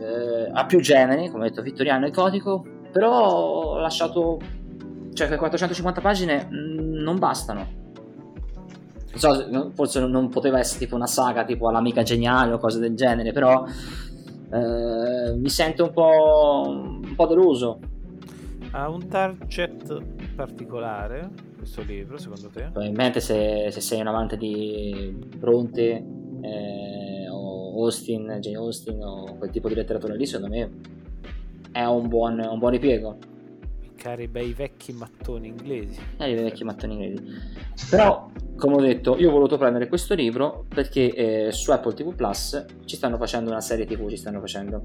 eh, 0.00 0.50
a 0.52 0.64
più 0.64 0.80
generi, 0.80 1.28
come 1.28 1.48
detto 1.48 1.62
Vittoriano 1.62 2.06
e 2.06 2.10
Gotico, 2.10 2.64
però 2.90 3.12
ho 3.12 3.78
lasciato, 3.78 4.38
cioè 5.12 5.28
che 5.28 5.36
450 5.36 6.00
pagine 6.00 6.48
mm, 6.50 7.02
non 7.02 7.18
bastano. 7.18 7.78
So, 9.14 9.70
forse 9.74 10.06
non 10.06 10.28
poteva 10.28 10.60
essere 10.60 10.78
tipo 10.78 10.94
una 10.94 11.08
saga 11.08 11.44
tipo 11.44 11.68
all'amica 11.68 12.02
geniale 12.02 12.52
o 12.52 12.58
cose 12.58 12.78
del 12.78 12.94
genere, 12.94 13.32
però 13.32 13.64
eh, 14.52 15.34
mi 15.36 15.48
sento 15.48 15.84
un 15.84 15.92
po', 15.92 17.00
un 17.02 17.14
po' 17.16 17.26
deluso. 17.26 17.80
Ha 18.70 18.88
un 18.88 19.08
target 19.08 20.19
particolare 20.34 21.30
questo 21.56 21.82
libro, 21.82 22.18
secondo 22.18 22.48
te? 22.48 22.62
Probabilmente 22.62 23.20
se, 23.20 23.68
se 23.70 23.80
sei 23.80 24.00
un 24.00 24.06
amante 24.06 24.36
di 24.36 25.14
Bronte 25.36 26.04
eh, 26.42 27.28
o 27.30 27.84
Austin, 27.84 28.38
Jane 28.40 28.56
Austen 28.56 29.02
o 29.02 29.36
quel 29.36 29.50
tipo 29.50 29.68
di 29.68 29.74
letteratura 29.74 30.14
lì, 30.14 30.26
secondo 30.26 30.54
me 30.54 30.70
è 31.72 31.84
un 31.84 32.08
buon, 32.08 32.38
un 32.38 32.58
buon 32.58 32.72
ripiego. 32.72 33.18
I 33.82 33.94
cari 33.94 34.28
bei 34.28 34.52
vecchi 34.52 34.92
mattoni 34.92 35.48
inglesi. 35.48 36.00
Eh, 36.18 36.30
i 36.30 36.34
vecchi 36.34 36.64
mattoni 36.64 36.94
inglesi. 36.94 37.22
Però, 37.88 38.30
come 38.56 38.74
ho 38.74 38.80
detto, 38.80 39.16
io 39.18 39.28
ho 39.28 39.32
voluto 39.32 39.56
prendere 39.56 39.88
questo 39.88 40.14
libro 40.14 40.66
perché 40.68 41.14
eh, 41.14 41.52
su 41.52 41.70
Apple 41.70 41.94
TV 41.94 42.14
Plus 42.14 42.64
ci 42.84 42.96
stanno 42.96 43.16
facendo 43.16 43.50
una 43.50 43.60
serie 43.60 43.86
TV, 43.86 44.08
ci 44.08 44.16
stanno 44.16 44.40
facendo. 44.40 44.82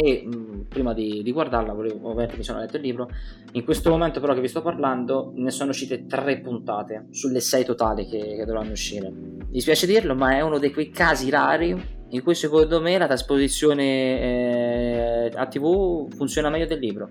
E 0.00 0.22
mh, 0.24 0.66
prima 0.68 0.92
di, 0.92 1.24
di 1.24 1.32
guardarla, 1.32 1.72
volevo, 1.72 1.96
ovviamente 2.10 2.36
mi 2.36 2.44
sono 2.44 2.60
letto 2.60 2.76
il 2.76 2.82
libro. 2.82 3.10
In 3.52 3.64
questo 3.64 3.90
momento, 3.90 4.20
però, 4.20 4.32
che 4.32 4.40
vi 4.40 4.46
sto 4.46 4.62
parlando, 4.62 5.32
ne 5.34 5.50
sono 5.50 5.70
uscite 5.70 6.06
tre 6.06 6.38
puntate 6.38 7.06
sulle 7.10 7.40
sei 7.40 7.64
totali 7.64 8.06
che, 8.06 8.36
che 8.36 8.44
dovranno 8.44 8.70
uscire. 8.70 9.10
Mi 9.10 9.44
dispiace 9.50 9.86
dirlo, 9.86 10.14
ma 10.14 10.36
è 10.36 10.40
uno 10.40 10.58
di 10.58 10.70
quei 10.70 10.90
casi 10.90 11.30
rari 11.30 11.96
in 12.10 12.22
cui 12.22 12.36
secondo 12.36 12.80
me 12.80 12.96
la 12.96 13.06
trasposizione 13.06 14.20
eh, 14.20 15.32
a 15.34 15.46
TV 15.46 16.14
funziona 16.14 16.48
meglio 16.48 16.66
del 16.66 16.78
libro. 16.78 17.10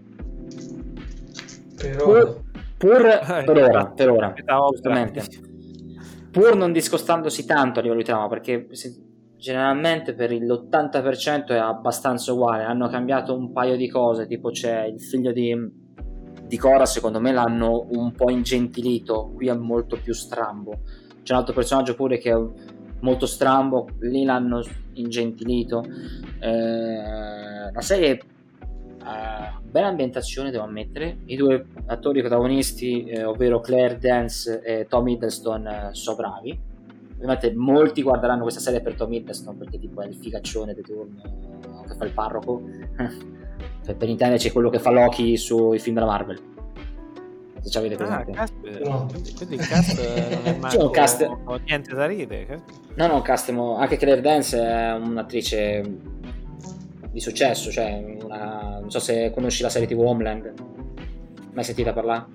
Però... 1.76 2.06
Pur, 2.06 2.42
pur 2.78 3.06
eh, 3.06 3.44
per 3.44 3.64
ora, 3.64 3.86
per 3.88 4.10
ora, 4.10 4.34
giustamente. 4.72 5.26
Pur 6.32 6.56
non 6.56 6.72
discostandosi 6.72 7.46
tanto 7.46 7.80
a 7.80 7.82
livello 7.82 8.00
di 8.00 8.08
trama, 8.08 8.30
perché 8.30 8.70
generalmente 9.38 10.14
per 10.14 10.32
l'80% 10.32 11.48
è 11.48 11.58
abbastanza 11.58 12.34
uguale. 12.34 12.64
Hanno 12.64 12.90
cambiato 12.90 13.36
un 13.36 13.52
paio 13.52 13.76
di 13.78 13.88
cose, 13.88 14.28
tipo 14.28 14.50
c'è 14.50 14.86
il 14.86 15.00
figlio 15.00 15.32
di, 15.32 15.56
di 16.46 16.58
Cora, 16.58 16.86
secondo 16.86 17.20
me 17.20 17.32
l'hanno 17.32 17.88
un 17.92 18.12
po' 18.12 18.30
ingentilito, 18.30 19.32
qui 19.36 19.48
è 19.48 19.54
molto 19.54 19.98
più 20.02 20.14
strambo. 20.14 20.80
C'è 21.22 21.34
un 21.34 21.40
altro 21.40 21.54
personaggio 21.54 21.94
pure 21.94 22.18
che 22.18 22.32
è 22.32 22.40
molto 23.02 23.26
strambo, 23.26 23.88
lì 24.00 24.24
l'hanno 24.24 24.64
ingentilito. 24.94 25.84
Eh, 26.40 27.72
la 27.72 27.82
serie 27.82 28.20
ha 29.04 29.60
bella 29.62 29.88
ambientazione, 29.88 30.52
devo 30.52 30.64
ammettere. 30.64 31.20
I 31.26 31.36
due 31.36 31.66
attori 31.86 32.22
protagonisti, 32.22 33.04
eh, 33.04 33.24
ovvero 33.24 33.60
Claire 33.60 33.98
Dance 34.00 34.62
e 34.62 34.88
Tom 34.88 35.08
Hiddleston, 35.08 35.68
eh, 35.68 35.90
sono 35.92 36.18
bravi 36.18 36.67
ovviamente 37.18 37.54
molti 37.54 38.04
guarderanno 38.04 38.44
questa 38.44 38.62
serie 38.62 38.82
per 38.82 38.96
Tom 38.96 39.12
Hiddleston 39.12 39.58
perché 39.58 39.80
tipo 39.80 40.02
è 40.02 40.08
il 40.08 40.16
figaccione 40.16 40.74
di 40.74 40.82
turno 40.82 41.22
che 41.88 41.96
fa 41.96 42.06
il 42.06 42.14
parroco. 42.14 42.62
Cioè, 43.84 43.96
per 43.96 44.10
intenderci 44.10 44.52
quello 44.52 44.70
che 44.70 44.80
fa 44.80 44.92
Loki 44.92 45.38
sui 45.38 45.80
film 45.80 45.96
della 45.96 46.08
Marvel. 46.08 46.38
Se 47.62 47.70
ci 47.70 47.78
avete 47.78 47.94
ah, 47.94 47.98
presente. 47.98 48.32
Ah, 48.38 48.48
no. 48.84 49.08
quindi 49.38 49.56
il 49.56 49.66
cast 49.66 49.98
non 49.98 50.46
è 50.46 50.58
manco, 50.60 50.90
cast... 50.90 51.26
niente 51.66 51.96
da 51.96 52.06
ridere 52.06 52.62
no 52.96 53.08
no 53.08 53.22
cast, 53.22 53.50
anche 53.50 53.96
Claire 53.96 54.20
Dance 54.20 54.60
è 54.60 54.92
un'attrice 54.94 55.84
di 57.10 57.20
successo 57.22 57.72
cioè 57.72 58.18
una... 58.22 58.80
non 58.82 58.92
so 58.92 59.00
se 59.00 59.32
conosci 59.34 59.62
la 59.64 59.70
serie 59.70 59.88
tv 59.88 60.00
Homeland. 60.02 60.54
Mai 61.54 61.64
sentita 61.64 61.94
parlare? 61.94 62.26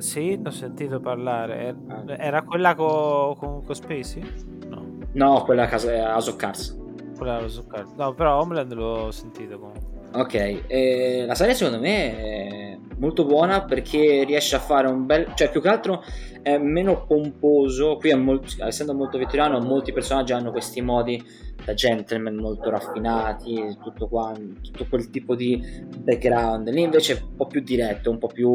Sì, 0.00 0.36
ne 0.36 0.48
ho 0.48 0.52
sentito 0.52 0.98
parlare. 1.00 1.76
Ah. 1.88 2.04
Era 2.16 2.42
quella 2.42 2.74
con, 2.74 3.36
con, 3.36 3.64
con 3.64 3.74
Spacey? 3.74 4.22
No. 4.68 4.84
No, 5.12 5.42
quella 5.44 5.68
a 5.68 5.74
a 5.74 6.12
House 6.12 6.30
of 6.30 6.36
Cards. 6.36 6.78
Quella 7.16 7.38
House 7.38 7.58
of 7.58 7.66
Cards. 7.66 7.92
No, 7.96 8.14
però 8.14 8.40
Homeland 8.40 8.72
l'ho 8.72 9.10
sentito 9.10 9.58
comunque. 9.58 9.98
Ok, 10.12 10.64
eh, 10.66 11.24
la 11.26 11.34
serie 11.34 11.54
secondo 11.54 11.78
me 11.78 12.16
è 12.18 12.78
molto 12.98 13.24
buona 13.24 13.62
perché 13.64 14.24
riesce 14.24 14.56
a 14.56 14.58
fare 14.58 14.88
un 14.88 15.06
bel... 15.06 15.32
cioè 15.34 15.50
più 15.50 15.60
che 15.60 15.68
altro 15.68 16.02
è 16.42 16.58
meno 16.58 17.04
pomposo, 17.06 17.96
qui 17.96 18.14
molto, 18.14 18.64
essendo 18.64 18.94
molto 18.94 19.18
vettoriano 19.18 19.58
molti 19.60 19.92
personaggi 19.92 20.32
hanno 20.32 20.50
questi 20.50 20.80
modi 20.80 21.22
da 21.64 21.74
gentleman 21.74 22.36
molto 22.36 22.70
raffinati, 22.70 23.76
tutto, 23.82 24.08
qua, 24.08 24.32
tutto 24.60 24.86
quel 24.88 25.10
tipo 25.10 25.34
di 25.34 25.62
background, 25.98 26.68
lì 26.70 26.82
invece 26.82 27.18
è 27.18 27.22
un 27.22 27.36
po' 27.36 27.46
più 27.46 27.60
diretto, 27.60 28.10
un 28.10 28.18
po' 28.18 28.28
più 28.28 28.50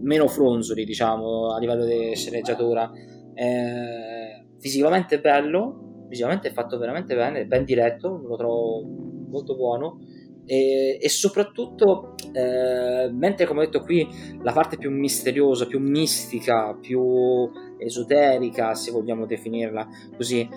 meno 0.00 0.28
fronzoli 0.28 0.84
diciamo 0.84 1.52
a 1.52 1.58
livello 1.58 1.84
di 1.84 2.14
sceneggiatura, 2.14 2.90
eh, 3.34 4.46
visivamente 4.60 5.20
bello, 5.20 6.04
visivamente 6.08 6.48
è 6.48 6.52
fatto 6.52 6.78
veramente 6.78 7.14
bene, 7.14 7.46
ben 7.46 7.64
diretto, 7.64 8.22
lo 8.24 8.36
trovo 8.36 8.82
molto 9.28 9.56
buono. 9.56 9.98
E, 10.44 10.98
e 11.00 11.08
soprattutto 11.08 12.09
eh, 12.32 13.10
mentre 13.12 13.46
come 13.46 13.60
ho 13.60 13.64
detto 13.64 13.80
qui 13.80 14.06
la 14.42 14.52
parte 14.52 14.76
più 14.76 14.90
misteriosa, 14.90 15.66
più 15.66 15.80
mistica, 15.80 16.76
più 16.80 17.50
esoterica 17.78 18.74
se 18.74 18.90
vogliamo 18.90 19.26
definirla 19.26 19.88
così 20.16 20.48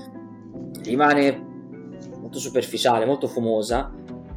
rimane 0.84 1.52
molto 2.20 2.40
superficiale, 2.40 3.06
molto 3.06 3.28
fumosa. 3.28 3.92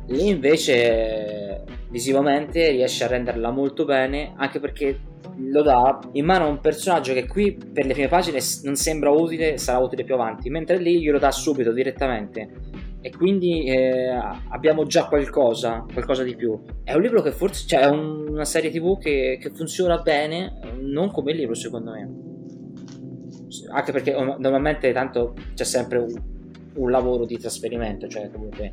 Lì 0.09 0.29
invece 0.29 1.65
visivamente 1.91 2.71
riesce 2.71 3.05
a 3.05 3.09
renderla 3.09 3.51
molto 3.51 3.85
bene 3.85 4.35
anche 4.37 4.61
perché 4.61 5.01
lo 5.39 5.63
dà 5.63 5.99
in 6.13 6.25
mano 6.25 6.45
a 6.45 6.49
un 6.49 6.61
personaggio 6.61 7.13
che 7.13 7.27
qui 7.27 7.55
per 7.55 7.87
le 7.87 7.93
prime 7.93 8.09
pagine 8.09 8.39
non 8.63 8.77
sembra 8.77 9.11
utile, 9.11 9.59
sarà 9.59 9.79
utile 9.79 10.05
più 10.05 10.15
avanti, 10.15 10.49
mentre 10.49 10.79
lì 10.79 11.01
glielo 11.01 11.19
dà 11.19 11.31
subito 11.31 11.73
direttamente 11.73 12.51
e 13.07 13.13
quindi 13.17 13.63
eh, 13.67 14.09
abbiamo 14.49 14.85
già 14.85 15.07
qualcosa, 15.07 15.87
qualcosa 15.93 16.25
di 16.25 16.35
più. 16.35 16.61
È 16.83 16.93
un 16.93 17.03
libro 17.03 17.23
che 17.23 17.31
forse, 17.31 17.65
cioè 17.65 17.83
è 17.83 17.87
una 17.87 18.45
serie 18.45 18.69
tv 18.69 18.99
che, 18.99 19.39
che 19.41 19.51
funziona 19.51 19.99
bene, 19.99 20.59
non 20.81 21.13
come 21.13 21.33
libro 21.33 21.55
secondo 21.55 21.93
me. 21.93 22.11
Anche 23.71 23.93
perché 23.93 24.11
normalmente 24.11 24.91
tanto 24.91 25.37
c'è 25.55 25.63
sempre 25.63 25.99
un, 25.99 26.21
un 26.75 26.91
lavoro 26.91 27.27
di 27.27 27.39
trasferimento, 27.39 28.09
cioè 28.09 28.29
comunque 28.29 28.73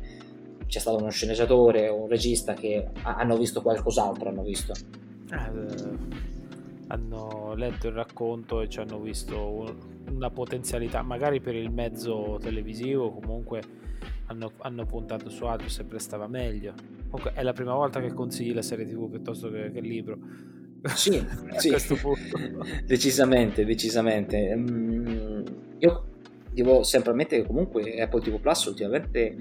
c'è 0.66 0.80
stato 0.80 0.96
uno 0.96 1.10
sceneggiatore 1.10 1.88
o 1.88 2.02
un 2.02 2.08
regista 2.08 2.54
che 2.54 2.88
hanno 3.02 3.36
visto 3.36 3.62
qualcos'altro, 3.62 4.30
hanno 4.30 4.42
visto. 4.42 4.72
Eh, 5.30 6.22
hanno 6.88 7.54
letto 7.54 7.86
il 7.86 7.94
racconto 7.94 8.62
e 8.62 8.68
ci 8.68 8.80
hanno 8.80 8.98
visto 8.98 9.76
una 10.08 10.30
potenzialità, 10.30 11.02
magari 11.02 11.40
per 11.40 11.54
il 11.54 11.70
mezzo 11.70 12.36
televisivo, 12.42 13.12
comunque 13.12 13.83
hanno, 14.26 14.52
hanno 14.58 14.86
puntato 14.86 15.30
su 15.30 15.44
altro 15.44 15.68
se 15.68 15.84
prestava 15.84 16.26
meglio. 16.26 16.74
Comunque 17.10 17.32
è 17.34 17.42
la 17.42 17.52
prima 17.52 17.74
volta 17.74 18.00
che 18.00 18.12
consigli 18.12 18.52
la 18.52 18.62
serie 18.62 18.86
TV 18.86 19.08
piuttosto 19.10 19.50
che, 19.50 19.70
che 19.70 19.78
il 19.78 19.86
libro. 19.86 20.18
Sì, 20.94 21.24
sì. 21.58 21.74
decisamente, 22.84 23.64
decisamente. 23.64 24.54
Mm, 24.54 25.44
io 25.78 26.04
devo 26.52 26.82
sempre 26.82 27.10
ammettere 27.10 27.42
che 27.42 27.46
comunque 27.46 28.00
Apple 28.00 28.20
TV 28.20 28.38
Plus 28.38 28.64
ultimamente 28.64 29.36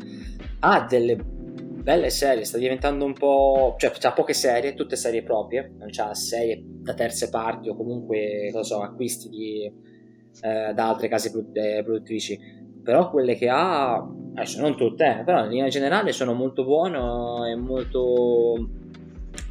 ha 0.59 0.85
delle 0.89 1.41
belle 1.83 2.09
serie, 2.09 2.45
sta 2.45 2.57
diventando 2.57 3.03
un 3.03 3.13
po'... 3.13 3.75
cioè 3.77 3.91
ha 4.01 4.13
poche 4.13 4.33
serie, 4.33 4.73
tutte 4.73 4.95
serie 4.95 5.21
proprie, 5.21 5.73
non 5.77 5.89
c'ha 5.91 6.13
serie 6.13 6.63
da 6.65 6.93
terze 6.93 7.29
parti 7.29 7.67
o 7.67 7.75
comunque, 7.75 8.49
non 8.53 8.63
so, 8.63 8.81
acquisti 8.81 9.27
di, 9.27 9.65
eh, 9.65 10.73
da 10.73 10.87
altre 10.87 11.09
case 11.09 11.31
eh, 11.53 11.81
produttrici, 11.83 12.39
però 12.81 13.09
quelle 13.09 13.35
che 13.35 13.49
ha, 13.49 14.01
adesso 14.33 14.61
non 14.61 14.75
tutte, 14.75 15.19
eh, 15.19 15.23
però 15.23 15.43
in 15.43 15.51
linea 15.51 15.67
generale 15.67 16.11
sono 16.11 16.33
molto 16.33 16.63
buone 16.63 17.51
e 17.51 17.55
molto, 17.55 18.67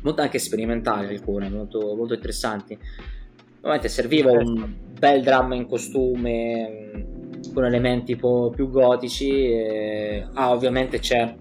molto 0.02 0.20
anche 0.20 0.38
sperimentali 0.38 1.14
alcune, 1.14 1.48
molto, 1.48 1.94
molto 1.94 2.14
interessanti. 2.14 2.78
Ovviamente 3.58 3.88
serviva 3.88 4.32
un 4.32 4.74
bel 4.98 5.22
dramma 5.22 5.54
in 5.54 5.66
costume 5.66 7.06
con 7.54 7.64
elementi 7.64 8.12
un 8.12 8.18
po' 8.18 8.52
più 8.54 8.70
gotici. 8.70 9.30
E... 9.30 10.26
Ah, 10.34 10.52
ovviamente 10.52 10.98
c'è 10.98 11.34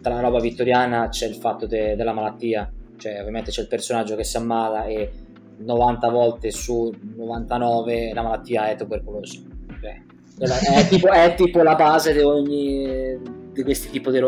tra 0.00 0.14
la 0.14 0.20
roba 0.20 0.40
vittoriana 0.40 1.08
c'è 1.08 1.26
il 1.26 1.34
fatto 1.34 1.66
de- 1.66 1.96
della 1.96 2.12
malattia, 2.12 2.70
cioè 2.96 3.20
ovviamente 3.20 3.50
c'è 3.50 3.62
il 3.62 3.68
personaggio 3.68 4.16
che 4.16 4.24
si 4.24 4.36
ammala 4.36 4.84
e 4.86 5.10
90 5.58 6.08
volte 6.08 6.50
su 6.50 6.92
99 7.16 8.12
la 8.14 8.22
malattia 8.22 8.68
è 8.68 8.76
tubercolosi. 8.76 9.46
Cioè, 9.80 10.02
è, 10.38 10.88
tipo, 10.88 11.08
è, 11.08 11.34
tipo, 11.34 11.62
la 11.62 11.74
base 11.74 12.12
di 12.12 12.20
ogni 12.20 13.36
di 13.52 13.62
questi 13.64 13.90
tipi 13.90 14.10
di, 14.12 14.20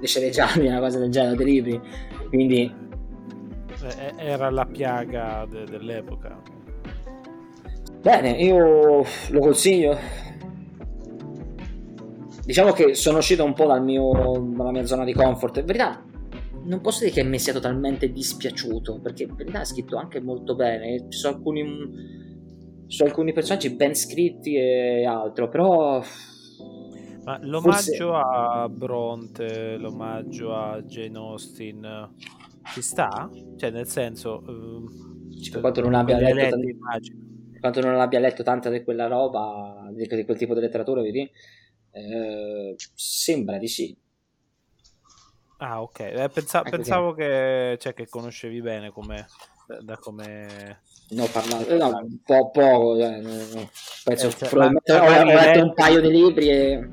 di 0.00 0.06
sceneggiati, 0.06 0.66
una 0.66 0.80
cosa 0.80 0.98
del 0.98 1.10
genere, 1.10 1.36
dei 1.36 1.46
libri. 1.46 1.80
Quindi 2.28 2.74
era 4.16 4.50
la 4.50 4.66
piaga 4.66 5.46
de- 5.48 5.64
dell'epoca. 5.64 6.42
Bene, 8.00 8.30
io 8.30 9.04
lo 9.30 9.38
consiglio. 9.40 9.96
Diciamo 12.44 12.72
che 12.72 12.94
sono 12.94 13.18
uscito 13.18 13.44
un 13.44 13.52
po' 13.52 13.66
dal 13.66 13.82
mio, 13.82 14.10
dalla 14.56 14.70
mia 14.72 14.86
zona 14.86 15.04
di 15.04 15.12
comfort. 15.12 15.58
In 15.58 15.66
verità, 15.66 16.02
non 16.64 16.80
posso 16.80 17.04
dire 17.04 17.12
che 17.12 17.22
mi 17.22 17.38
sia 17.38 17.52
totalmente 17.52 18.10
dispiaciuto, 18.10 19.00
perché 19.00 19.24
in 19.24 19.34
verità 19.36 19.60
è 19.60 19.64
scritto 19.64 19.96
anche 19.96 20.20
molto 20.20 20.54
bene. 20.56 21.06
Ci 21.08 21.18
sono 21.18 21.36
alcuni, 21.36 21.62
sono 22.90 23.08
alcuni 23.08 23.32
personaggi 23.32 23.70
ben 23.70 23.94
scritti 23.94 24.56
e 24.56 25.04
altro, 25.06 25.48
però. 25.48 26.02
Ma 27.22 27.38
l'omaggio 27.42 28.12
Forse... 28.12 28.62
a 28.64 28.68
Bronte, 28.68 29.76
l'omaggio 29.76 30.52
a 30.56 30.82
Jane 30.82 31.16
Austen 31.16 32.14
ci 32.72 32.82
sta? 32.82 33.30
Cioè, 33.56 33.70
nel 33.70 33.86
senso, 33.86 34.42
uh, 34.44 35.60
quanto 35.60 35.82
non 35.82 35.94
abbia 35.94 36.18
letto, 36.18 36.48
tante, 36.48 36.78
quanto 37.60 37.80
non 37.80 38.00
abbia 38.00 38.18
letto 38.18 38.42
tanta 38.42 38.70
di 38.70 38.82
quella 38.82 39.06
roba, 39.06 39.88
di, 39.92 40.08
di 40.08 40.24
quel 40.24 40.36
tipo 40.36 40.54
di 40.54 40.60
letteratura, 40.60 41.00
vedi? 41.00 41.30
Eh, 41.92 42.74
sembra 42.94 43.58
di 43.58 43.68
sì. 43.68 43.96
Ah, 45.58 45.80
ok. 45.80 46.00
Eh, 46.00 46.28
pensa- 46.28 46.62
pensavo 46.62 47.12
che, 47.12 47.76
cioè, 47.78 47.94
che 47.94 48.08
conoscevi 48.08 48.60
bene 48.60 48.90
come 48.90 49.26
da 49.78 49.96
come 49.96 50.82
no, 51.10 51.26
parlato, 51.32 51.76
no, 51.76 51.88
un 52.02 52.18
po' 52.24 52.50
poco 52.50 52.98
cioè, 52.98 53.20
penso 54.04 54.26
eh, 54.28 54.30
cioè, 54.30 54.48
probabilmente 54.48 54.92
ho, 54.92 55.04
ho 55.04 55.24
letto 55.24 55.62
un 55.62 55.74
paio 55.74 56.00
di 56.00 56.10
libri 56.10 56.48
e 56.48 56.88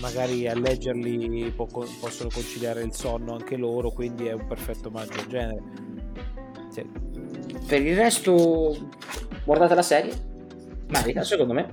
magari 0.00 0.46
a 0.46 0.54
leggerli 0.54 1.52
po- 1.54 1.66
possono 1.66 2.28
conciliare 2.32 2.82
il 2.82 2.92
sonno 2.92 3.34
anche 3.34 3.56
loro, 3.56 3.90
quindi 3.90 4.26
è 4.26 4.32
un 4.32 4.46
perfetto 4.46 4.88
omaggio 4.88 5.20
al 5.20 5.26
genere. 5.26 5.62
Sì. 6.70 6.86
Per 7.66 7.80
il 7.80 7.96
resto, 7.96 8.76
guardate 9.44 9.74
la 9.74 9.82
serie, 9.82 10.12
merita 10.88 11.24
secondo 11.24 11.52
me. 11.52 11.72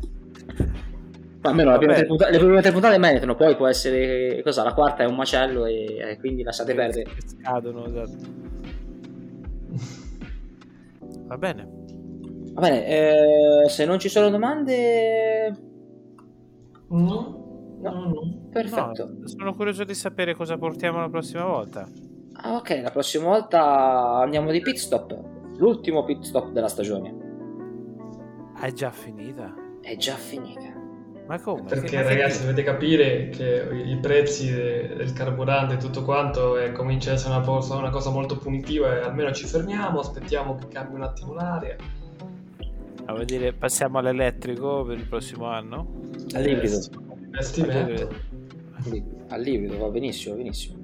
Ma 1.41 1.49
almeno 1.49 1.71
le 1.71 1.77
prime, 1.77 2.05
puntate, 2.05 2.31
le 2.31 2.37
prime 2.37 2.61
tre 2.61 2.71
puntate 2.71 2.97
meritano, 2.97 3.35
poi 3.35 3.55
può 3.57 3.67
essere 3.67 4.41
cosa, 4.43 4.63
la 4.63 4.73
quarta 4.73 5.03
è 5.03 5.05
un 5.05 5.15
macello 5.15 5.65
e, 5.65 5.97
e 5.99 6.17
quindi 6.17 6.41
lasciate 6.41 6.73
perdere. 6.73 7.11
Scadono, 7.25 7.85
esatto. 7.85 8.42
Va 11.33 11.39
bene. 11.39 11.67
Va 12.53 12.61
bene, 12.61 12.85
eh, 12.85 13.67
se 13.69 13.85
non 13.85 13.97
ci 13.97 14.07
sono 14.07 14.29
domande... 14.29 15.51
No. 16.89 17.77
No, 17.81 17.91
no. 17.91 18.49
Perfetto. 18.51 19.15
No, 19.17 19.27
sono 19.27 19.55
curioso 19.55 19.83
di 19.83 19.95
sapere 19.95 20.35
cosa 20.35 20.59
portiamo 20.59 20.99
la 20.99 21.09
prossima 21.09 21.43
volta. 21.43 21.89
Ah, 22.33 22.53
ok, 22.53 22.81
la 22.83 22.91
prossima 22.91 23.25
volta 23.25 24.17
andiamo 24.17 24.51
di 24.51 24.61
pit 24.61 24.75
stop. 24.75 25.19
L'ultimo 25.57 26.03
pit 26.03 26.21
stop 26.21 26.51
della 26.51 26.67
stagione. 26.67 27.15
È 28.61 28.71
già 28.71 28.91
finita? 28.91 29.51
È 29.81 29.95
già 29.95 30.13
finita. 30.13 30.72
Ma 31.25 31.39
come? 31.39 31.63
Perché 31.63 31.87
che 31.87 32.03
ragazzi 32.03 32.39
che... 32.39 32.45
dovete 32.47 32.63
capire 32.63 33.29
che 33.29 33.65
i 33.85 33.97
prezzi 33.97 34.51
del 34.51 35.13
carburante 35.13 35.75
e 35.75 35.77
tutto 35.77 36.03
quanto 36.03 36.57
eh, 36.57 36.71
comincia 36.73 37.11
a 37.11 37.13
essere 37.13 37.33
una, 37.35 37.43
cosa, 37.43 37.75
una 37.75 37.89
cosa 37.89 38.09
molto 38.09 38.37
punitiva 38.37 38.97
e 38.97 39.01
almeno 39.03 39.31
ci 39.31 39.45
fermiamo, 39.45 39.99
aspettiamo 39.99 40.55
che 40.55 40.67
cambi 40.67 40.95
un 40.95 41.03
attimo 41.03 41.33
l'aria. 41.33 41.75
A 43.05 43.13
vedere, 43.13 43.53
passiamo 43.53 43.99
all'elettrico 43.99 44.83
per 44.83 44.97
il 44.97 45.05
prossimo 45.05 45.45
anno? 45.45 46.01
All'ibrido. 46.33 46.75
Eh, 46.75 47.25
investimento. 47.25 48.09
Al 49.29 49.41
livido, 49.41 49.77
va 49.77 49.87
benissimo, 49.87 50.35
benissimo. 50.35 50.81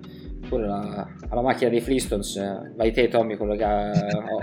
Pure 0.48 0.68
la, 0.68 1.08
alla 1.30 1.42
macchina 1.42 1.70
dei 1.70 1.82
Flintstones, 1.82 2.36
eh, 2.38 2.72
vai 2.76 2.92
te 2.92 3.08
Tommy 3.08 3.36
con 3.36 3.50
le 3.50 3.58
ga- 3.58 3.92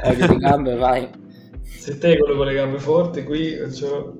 olio 0.05 0.27
di 0.29 0.37
gambe, 0.37 0.75
vai. 0.77 1.09
Se 1.63 1.99
te 1.99 2.17
quello 2.17 2.37
con 2.37 2.47
le 2.47 2.55
gambe 2.55 2.79
forti, 2.79 3.25
qui 3.25 3.57
cioè, 3.73 4.11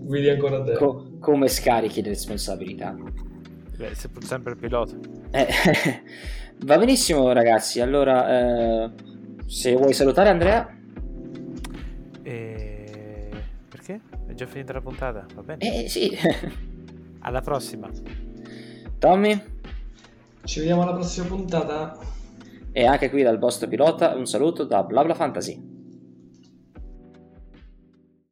guidi 0.00 0.30
ancora 0.30 0.62
te. 0.62 0.72
Co- 0.74 1.07
come 1.18 1.48
scarichi 1.48 2.02
le 2.02 2.08
responsabilità? 2.08 2.96
Beh, 3.76 3.94
sei 3.94 4.10
sempre 4.20 4.52
il 4.52 4.58
pilota. 4.58 4.96
Eh, 5.30 5.46
va 6.64 6.78
benissimo 6.78 7.32
ragazzi, 7.32 7.80
allora 7.80 8.84
eh, 8.84 8.90
se 9.46 9.74
vuoi 9.74 9.92
salutare 9.92 10.28
Andrea. 10.30 10.76
E... 12.22 13.30
Perché? 13.68 14.00
È 14.26 14.34
già 14.34 14.46
finita 14.46 14.72
la 14.72 14.80
puntata, 14.80 15.26
va 15.34 15.42
bene? 15.42 15.84
Eh 15.84 15.88
sì. 15.88 16.16
Alla 17.20 17.40
prossima. 17.40 17.88
Tommy? 18.98 19.40
Ci 20.44 20.60
vediamo 20.60 20.82
alla 20.82 20.94
prossima 20.94 21.26
puntata. 21.26 21.98
E 22.72 22.86
anche 22.86 23.10
qui 23.10 23.22
dal 23.22 23.38
vostro 23.38 23.68
pilota 23.68 24.14
un 24.14 24.26
saluto 24.26 24.64
da 24.64 24.82
BlaBla 24.82 25.14
Fantasy. 25.14 25.77